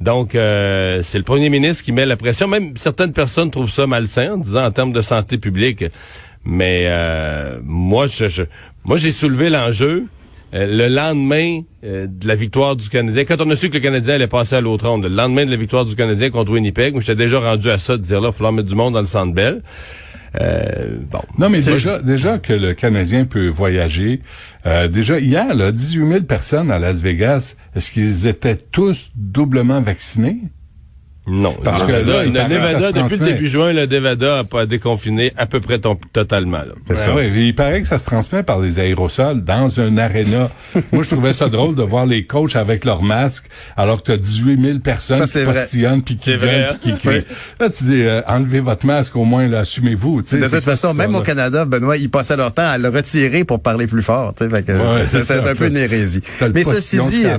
Donc, 0.00 0.34
euh, 0.34 1.00
c'est 1.02 1.18
le 1.18 1.24
premier 1.24 1.48
ministre 1.48 1.82
qui 1.84 1.92
met 1.92 2.06
la 2.06 2.16
pression. 2.16 2.46
Même 2.48 2.76
certaines 2.76 3.12
personnes 3.12 3.50
trouvent 3.50 3.70
ça 3.70 3.86
malsain, 3.86 4.34
en 4.34 4.36
disant 4.38 4.64
en 4.64 4.70
termes 4.70 4.92
de 4.92 5.02
santé 5.02 5.38
publique. 5.38 5.84
Mais 6.44 6.84
euh, 6.86 7.58
moi, 7.64 8.06
je, 8.06 8.28
je- 8.28 8.42
moi, 8.86 8.96
j'ai 8.98 9.12
soulevé 9.12 9.50
l'enjeu. 9.50 10.04
Euh, 10.54 10.64
le 10.68 10.94
lendemain 10.94 11.62
euh, 11.84 12.06
de 12.06 12.28
la 12.28 12.36
victoire 12.36 12.76
du 12.76 12.88
Canadien, 12.88 13.24
quand 13.24 13.40
on 13.40 13.50
a 13.50 13.56
su 13.56 13.68
que 13.68 13.74
le 13.74 13.80
Canadien 13.80 14.14
allait 14.14 14.28
passer 14.28 14.54
à 14.54 14.60
l'autre 14.60 14.88
ronde, 14.88 15.02
le 15.02 15.08
lendemain 15.08 15.44
de 15.44 15.50
la 15.50 15.56
victoire 15.56 15.84
du 15.84 15.96
Canadien 15.96 16.30
contre 16.30 16.52
Winnipeg, 16.52 16.92
moi 16.92 17.00
j'étais 17.00 17.16
déjà 17.24 17.40
rendu 17.40 17.68
à 17.68 17.80
ça, 17.80 17.96
de 17.96 18.02
dire 18.02 18.20
là, 18.20 18.28
il 18.28 18.30
va 18.30 18.32
falloir 18.32 18.52
mettre 18.52 18.68
du 18.68 18.76
monde 18.76 18.94
dans 18.94 19.00
le 19.00 19.06
centre 19.06 19.34
belle. 19.34 19.62
Euh. 20.40 20.98
Non, 21.38 21.48
mais 21.48 21.60
déjà, 21.60 22.00
déjà 22.00 22.38
que 22.38 22.52
le 22.52 22.74
Canadien 22.74 23.24
peut 23.24 23.48
voyager. 23.48 24.20
euh, 24.66 24.88
déjà, 24.88 25.18
hier, 25.18 25.54
là, 25.54 25.72
18 25.72 26.08
000 26.08 26.20
personnes 26.22 26.70
à 26.70 26.78
Las 26.78 27.00
Vegas, 27.00 27.54
est-ce 27.74 27.90
qu'ils 27.92 28.26
étaient 28.26 28.56
tous 28.56 29.10
doublement 29.14 29.80
vaccinés? 29.80 30.38
Non. 31.26 31.56
Parce 31.64 31.82
que 31.82 31.90
là, 31.92 32.24
le 32.24 32.30
Nevada, 32.30 32.92
depuis 32.92 33.16
le 33.16 33.24
début 33.26 33.48
juin, 33.48 33.72
le 33.72 33.86
Nevada 33.86 34.38
a 34.38 34.44
pas 34.44 34.64
déconfiné 34.66 35.32
à 35.36 35.46
peu 35.46 35.60
près 35.60 35.78
ton- 35.78 35.98
totalement. 36.12 36.58
Là. 36.58 36.74
Ouais, 36.88 37.12
ouais, 37.14 37.30
il 37.34 37.54
paraît 37.54 37.80
que 37.80 37.86
ça 37.88 37.98
se 37.98 38.04
transmet 38.06 38.42
par 38.42 38.60
les 38.60 38.78
aérosols 38.78 39.42
dans 39.42 39.80
un 39.80 39.98
aréna. 39.98 40.48
Moi, 40.92 41.02
je 41.02 41.10
trouvais 41.10 41.32
ça 41.32 41.48
drôle 41.48 41.74
de 41.74 41.82
voir 41.82 42.06
les 42.06 42.24
coachs 42.26 42.54
avec 42.56 42.84
leurs 42.84 43.02
masques 43.02 43.46
alors 43.76 43.98
que 43.98 44.04
tu 44.06 44.12
as 44.12 44.16
18 44.16 44.62
000 44.62 44.78
personnes 44.78 45.26
Ça, 45.26 45.40
qui 45.40 45.44
postillonnent 45.46 46.02
puis 46.02 46.16
qui 46.16 46.24
C'est 46.30 46.36
vrai, 46.36 46.66
gueulent 46.68 46.78
puis 46.82 46.92
qui 46.92 46.98
crient. 47.08 47.24
Là, 47.60 47.70
tu 47.70 47.84
dis, 47.84 48.02
euh, 48.02 48.22
enlevez 48.28 48.60
votre 48.60 48.86
masque, 48.86 49.16
au 49.16 49.24
moins, 49.24 49.52
assumez-vous. 49.52 50.22
tu 50.22 50.28
sais, 50.28 50.38
De 50.38 50.46
toute 50.48 50.62
façon, 50.64 50.88
ça, 50.88 50.94
même 50.94 51.12
là. 51.12 51.18
au 51.18 51.22
Canada, 51.22 51.64
Benoît, 51.64 51.96
ils 51.96 52.10
passaient 52.10 52.36
leur 52.36 52.52
temps 52.52 52.66
à 52.68 52.78
le 52.78 52.88
retirer 52.88 53.44
pour 53.44 53.60
parler 53.60 53.86
plus 53.86 54.02
fort. 54.02 54.32
tu 54.34 54.44
sais, 54.44 54.50
fait 54.54 54.62
que 54.62 54.72
Ouais, 54.72 55.06
c'est 55.08 55.48
un 55.48 55.54
peu 55.54 55.66
une 55.66 55.76
hérésie. 55.76 56.22
Mais 56.54 56.62
ceci 56.62 56.98
dit, 57.10 57.22
euh, 57.24 57.38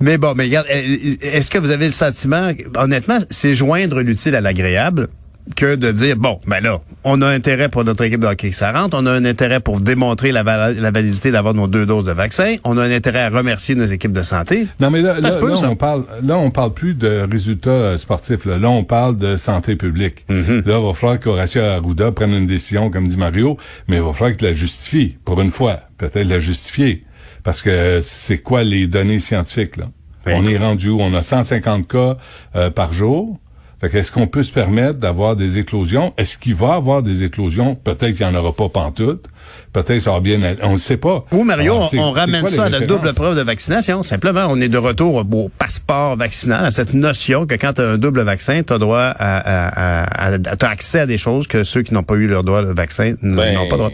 mais 0.00 0.16
bon, 0.18 0.34
mais 0.34 0.44
regarde, 0.44 0.66
est-ce 0.70 1.50
que 1.50 1.58
vous 1.58 1.70
avez 1.70 1.86
le 1.86 1.90
sentiment, 1.92 2.50
honnêtement, 2.76 3.18
c'est 3.30 3.54
joindre 3.54 4.00
l'utile 4.00 4.34
à 4.34 4.40
l'agréable 4.40 5.08
que 5.56 5.74
de 5.74 5.90
dire, 5.90 6.16
bon, 6.16 6.38
ben 6.46 6.60
là, 6.60 6.80
on 7.02 7.22
a 7.22 7.26
intérêt 7.26 7.68
pour 7.68 7.82
notre 7.82 8.04
équipe 8.04 8.20
de 8.20 8.26
hockey 8.26 8.50
que 8.50 8.54
ça 8.56 8.70
rentre, 8.70 8.96
on 9.00 9.06
a 9.06 9.10
un 9.10 9.24
intérêt 9.24 9.58
pour 9.58 9.80
démontrer 9.80 10.30
la, 10.30 10.42
val- 10.44 10.76
la 10.78 10.90
validité 10.92 11.32
d'avoir 11.32 11.54
nos 11.54 11.66
deux 11.66 11.86
doses 11.86 12.04
de 12.04 12.12
vaccin, 12.12 12.56
on 12.62 12.78
a 12.78 12.84
un 12.84 12.90
intérêt 12.92 13.20
à 13.22 13.30
remercier 13.30 13.74
nos 13.74 13.86
équipes 13.86 14.12
de 14.12 14.22
santé. 14.22 14.68
Non, 14.78 14.90
mais 14.90 15.00
là, 15.02 15.18
là, 15.18 15.30
peut, 15.30 15.48
là, 15.48 15.56
on 15.64 15.74
parle, 15.76 16.04
là, 16.22 16.36
on 16.38 16.50
parle 16.50 16.72
plus 16.72 16.94
de 16.94 17.26
résultats 17.28 17.70
euh, 17.70 17.96
sportifs. 17.98 18.44
Là, 18.44 18.58
Là, 18.58 18.70
on 18.70 18.84
parle 18.84 19.16
de 19.16 19.36
santé 19.36 19.74
publique. 19.74 20.24
Mm-hmm. 20.28 20.66
Là, 20.68 20.78
il 20.78 20.86
va 20.86 20.94
falloir 20.94 21.18
qu'Horacio 21.18 21.62
Arruda 21.62 22.12
prenne 22.12 22.32
une 22.34 22.46
décision, 22.46 22.90
comme 22.90 23.08
dit 23.08 23.16
Mario, 23.16 23.56
mais 23.88 23.96
il 23.96 24.02
va 24.02 24.12
falloir 24.12 24.36
qu'il 24.36 24.46
la 24.46 24.54
justifie, 24.54 25.16
pour 25.24 25.40
une 25.40 25.50
fois. 25.50 25.80
Peut-être 25.98 26.28
la 26.28 26.38
justifier. 26.38 27.02
Parce 27.42 27.62
que 27.62 28.00
c'est 28.02 28.38
quoi 28.38 28.62
les 28.62 28.86
données 28.86 29.18
scientifiques, 29.18 29.78
là? 29.78 29.86
Oui. 30.34 30.40
On 30.44 30.48
est 30.48 30.58
rendu 30.58 30.88
où? 30.90 31.00
On 31.00 31.12
a 31.14 31.22
150 31.22 31.86
cas 31.88 32.16
euh, 32.56 32.70
par 32.70 32.92
jour. 32.92 33.38
Fait 33.80 33.88
que 33.88 33.96
est-ce 33.96 34.12
qu'on 34.12 34.26
peut 34.26 34.42
se 34.42 34.52
permettre 34.52 34.98
d'avoir 34.98 35.36
des 35.36 35.56
éclosions? 35.56 36.12
Est-ce 36.18 36.36
qu'il 36.36 36.54
va 36.54 36.66
y 36.68 36.72
avoir 36.72 37.02
des 37.02 37.22
éclosions? 37.24 37.74
Peut-être 37.74 38.14
qu'il 38.14 38.26
n'y 38.28 38.36
en 38.36 38.38
aura 38.38 38.52
pas 38.52 38.68
pantoute. 38.68 39.24
Peut-être 39.72 40.00
ça 40.00 40.10
va 40.10 40.20
bien 40.20 40.42
être- 40.42 40.60
On 40.62 40.72
ne 40.72 40.76
sait 40.76 40.98
pas. 40.98 41.24
Ou 41.32 41.44
Mario, 41.44 41.76
Alors, 41.76 41.90
on, 41.96 42.10
ramène 42.10 42.42
quoi 42.42 42.50
ça 42.50 42.64
à 42.64 42.68
la 42.68 42.80
double 42.80 43.14
preuve 43.14 43.36
de 43.36 43.40
vaccination. 43.40 44.02
Simplement, 44.02 44.44
on 44.50 44.60
est 44.60 44.68
de 44.68 44.76
retour 44.76 45.14
au 45.14 45.48
passeport 45.48 46.16
vaccinal, 46.18 46.66
à 46.66 46.70
cette 46.70 46.92
notion 46.92 47.46
que 47.46 47.54
quand 47.54 47.72
tu 47.72 47.80
as 47.80 47.88
un 47.92 47.96
double 47.96 48.20
vaccin, 48.20 48.62
tu 48.62 48.70
as 48.74 48.78
droit 48.78 49.00
à, 49.00 49.38
à, 49.38 50.34
à- 50.34 50.66
accès 50.70 51.00
à 51.00 51.06
des 51.06 51.16
choses 51.16 51.46
que 51.46 51.64
ceux 51.64 51.80
qui 51.82 51.94
n'ont 51.94 52.02
pas 52.02 52.16
eu 52.16 52.26
leur 52.26 52.44
droit 52.44 52.62
de 52.62 52.72
vaccin 52.72 53.14
Ben, 53.22 53.54
n'ont 53.54 53.66
pas 53.68 53.76
droit. 53.78 53.90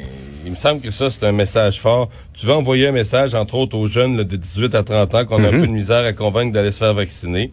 Il 0.47 0.53
me 0.53 0.57
semble 0.57 0.81
que 0.81 0.93
ça, 0.93 1.11
c'est 1.11 1.26
un 1.26 1.33
message 1.33 1.81
fort. 1.81 2.09
Tu 2.33 2.47
veux 2.47 2.53
envoyer 2.53 2.87
un 2.87 2.93
message, 2.93 3.35
entre 3.35 3.57
autres, 3.57 3.76
aux 3.76 3.88
jeunes 3.88 4.17
là, 4.17 4.23
de 4.23 4.37
18 4.37 4.76
à 4.76 4.85
30 4.85 5.15
ans 5.17 5.25
qu'on 5.25 5.43
a 5.43 5.49
un 5.49 5.50
peu 5.50 5.67
de 5.67 5.73
misère 5.73 6.05
à 6.05 6.12
convaincre 6.12 6.53
d'aller 6.53 6.71
se 6.71 6.79
faire 6.79 6.95
vacciner. 6.95 7.50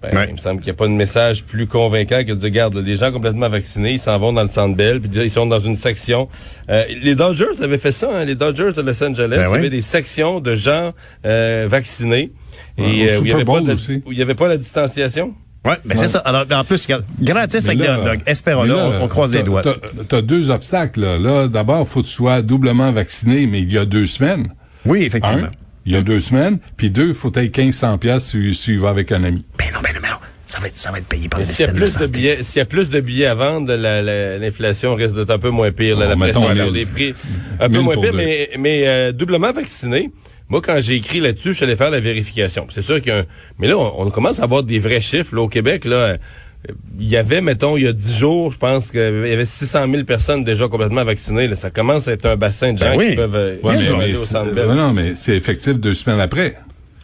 Ben. 0.00 0.16
Ouais. 0.16 0.26
Il 0.28 0.34
me 0.34 0.38
semble 0.38 0.60
qu'il 0.60 0.66
n'y 0.66 0.76
a 0.76 0.78
pas 0.78 0.86
de 0.86 0.92
message 0.92 1.42
plus 1.42 1.66
convaincant 1.66 2.20
que 2.22 2.30
de 2.30 2.34
dire, 2.34 2.44
regarde, 2.44 2.76
les 2.76 2.96
gens 2.96 3.10
complètement 3.10 3.48
vaccinés, 3.48 3.94
ils 3.94 3.98
s'en 3.98 4.16
vont 4.20 4.32
dans 4.32 4.42
le 4.42 4.48
centre 4.48 4.76
Bell, 4.76 5.00
puis 5.00 5.10
ils 5.24 5.30
sont 5.30 5.46
dans 5.46 5.58
une 5.58 5.74
section. 5.74 6.28
Euh, 6.70 6.84
les 7.02 7.16
Dodgers 7.16 7.60
avaient 7.60 7.78
fait 7.78 7.90
ça, 7.90 8.08
hein, 8.14 8.24
les 8.24 8.36
Dodgers 8.36 8.72
de 8.76 8.82
Los 8.82 9.02
Angeles. 9.02 9.36
Ben 9.36 9.48
il 9.50 9.54
y 9.54 9.58
avait 9.58 9.70
des 9.70 9.82
sections 9.82 10.38
de 10.38 10.54
gens 10.54 10.92
euh, 11.24 11.66
vaccinés. 11.68 12.30
Ouais, 12.78 12.84
Et 12.84 13.10
euh, 13.10 13.18
où 13.18 13.22
il 13.22 13.24
n'y 13.24 13.32
avait, 13.32 14.22
avait 14.22 14.34
pas 14.34 14.46
la 14.46 14.56
distanciation? 14.56 15.34
Ouais, 15.64 15.76
ben 15.84 15.96
c'est 15.96 16.08
ça. 16.08 16.18
Alors, 16.20 16.44
en 16.52 16.64
plus, 16.64 16.86
gratis 17.20 17.66
avec 17.66 17.78
des 17.78 17.88
hot 17.88 18.04
dogs. 18.04 18.20
Espérons-le, 18.26 18.74
on, 18.74 19.04
on 19.04 19.08
croise 19.08 19.32
les 19.34 19.42
doigts. 19.42 19.62
T'as, 19.62 19.74
t'as 20.06 20.20
deux 20.22 20.50
obstacles. 20.50 21.00
Là, 21.00 21.18
là 21.18 21.48
d'abord, 21.48 21.88
faut 21.88 22.02
que 22.02 22.06
tu 22.06 22.12
sois 22.12 22.42
doublement 22.42 22.92
vacciné, 22.92 23.46
mais 23.46 23.60
il 23.60 23.72
y 23.72 23.78
a 23.78 23.84
deux 23.86 24.06
semaines. 24.06 24.52
Oui, 24.84 25.02
effectivement. 25.04 25.46
Un, 25.46 25.50
il 25.86 25.92
y 25.92 25.96
a 25.96 26.02
deux 26.02 26.20
semaines. 26.20 26.58
Puis 26.76 26.90
deux, 26.90 27.12
faut 27.14 27.30
que 27.30 27.40
tu 27.40 27.46
1500 27.62 27.98
pièces 27.98 28.24
si, 28.24 28.52
si 28.54 28.64
tu 28.64 28.76
vas 28.78 28.90
avec 28.90 29.10
un 29.12 29.24
ami. 29.24 29.44
Mais 29.58 29.66
non, 29.72 29.80
mais 29.82 29.92
non, 29.94 30.00
mais 30.02 30.08
non. 30.10 30.16
Ça 30.46 30.60
va 30.60 30.66
être, 30.68 30.78
ça 30.78 30.92
va 30.92 30.98
être 30.98 31.06
payé 31.06 31.28
par 31.28 31.40
Mais 31.40 31.46
le 31.46 31.50
S'il 31.52 31.66
y, 31.66 31.68
a 31.68 31.72
système 31.72 31.74
de 31.74 31.80
plus 31.80 31.92
de 31.94 32.06
santé. 32.06 32.18
billets, 32.18 32.42
s'il 32.42 32.58
y 32.58 32.62
a 32.62 32.64
plus 32.66 32.88
de 32.90 33.00
billets 33.00 33.26
à 33.26 33.34
vendre, 33.34 33.74
la- 33.74 34.02
la- 34.02 34.38
l'inflation 34.38 34.94
risque 34.94 35.16
d'être 35.16 35.30
un 35.30 35.38
peu 35.38 35.50
moins 35.50 35.72
pire. 35.72 35.98
là, 35.98 36.06
la 36.06 36.14
Bon, 36.14 36.20
pression 36.20 36.54
sur 36.54 36.70
les 36.70 36.86
prix, 36.86 37.14
un 37.58 37.68
peu 37.70 37.80
moins 37.80 37.94
pire, 37.96 38.12
deux. 38.12 38.16
mais, 38.18 38.50
mais 38.58 38.86
euh, 38.86 39.12
doublement 39.12 39.52
vacciné. 39.52 40.10
Moi, 40.48 40.60
quand 40.62 40.76
j'ai 40.80 40.94
écrit 40.94 41.20
là-dessus, 41.20 41.50
je 41.50 41.56
suis 41.56 41.64
allé 41.64 41.76
faire 41.76 41.90
la 41.90 42.00
vérification. 42.00 42.66
C'est 42.72 42.82
sûr 42.82 43.00
qu'il 43.00 43.12
y 43.12 43.16
a 43.16 43.20
un... 43.20 43.24
Mais 43.58 43.66
là, 43.68 43.78
on, 43.78 44.02
on 44.06 44.10
commence 44.10 44.40
à 44.40 44.44
avoir 44.44 44.62
des 44.62 44.78
vrais 44.78 45.00
chiffres 45.00 45.34
là, 45.34 45.42
au 45.42 45.48
Québec. 45.48 45.84
Là, 45.84 45.96
Euh, 45.96 46.16
il 46.98 47.08
y 47.08 47.16
avait, 47.18 47.42
mettons, 47.42 47.76
il 47.76 47.84
y 47.84 47.86
a 47.86 47.92
10 47.92 48.16
jours, 48.18 48.50
je 48.52 48.56
pense 48.56 48.90
qu'il 48.90 49.00
y 49.00 49.04
avait 49.04 49.44
600 49.44 49.86
000 49.90 50.04
personnes 50.04 50.44
déjà 50.44 50.66
complètement 50.66 51.04
vaccinées. 51.04 51.46
Là. 51.46 51.56
Ça 51.56 51.68
commence 51.70 52.08
à 52.08 52.12
être 52.12 52.24
un 52.24 52.36
bassin 52.36 52.72
de 52.72 52.78
gens 52.78 52.92
Ben 52.92 52.96
oui. 52.98 53.10
qui 53.10 53.16
peuvent 53.16 53.36
euh, 53.36 53.56
Ouais, 53.62 53.76
mais, 53.76 53.90
au 53.90 53.96
ouais, 53.98 54.74
non, 54.74 54.92
mais 54.94 55.12
c'est 55.14 55.36
effectif 55.36 55.74
deux 55.74 55.92
semaines 55.92 56.20
après. 56.20 56.56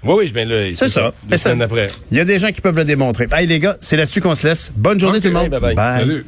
Oui, 0.03 0.15
oui, 0.21 0.29
je 0.29 0.33
viens 0.33 0.47
là. 0.47 0.71
C'est 0.75 0.89
ça. 0.89 1.13
Deux 1.29 1.37
ça- 1.37 1.51
semaines 1.51 1.61
après. 1.61 1.89
Il 2.11 2.17
y 2.17 2.21
a 2.21 2.25
des 2.25 2.39
gens 2.39 2.51
qui 2.53 2.63
peuvent 2.63 2.77
le 2.79 2.87
démontrer. 2.87 3.27
Hey, 3.33 3.47
les 3.47 3.61
gars, 3.61 3.77
c'est 3.83 3.99
là-dessus 3.99 4.23
qu'on 4.23 4.35
se 4.35 4.47
laisse. 4.47 4.73
Bonne 4.75 4.99
journée 4.99 5.21
tout 5.21 5.29
le 5.29 5.35
monde. 5.35 5.51
Bye 5.51 5.75
bye. 5.75 6.01
Salut. 6.01 6.25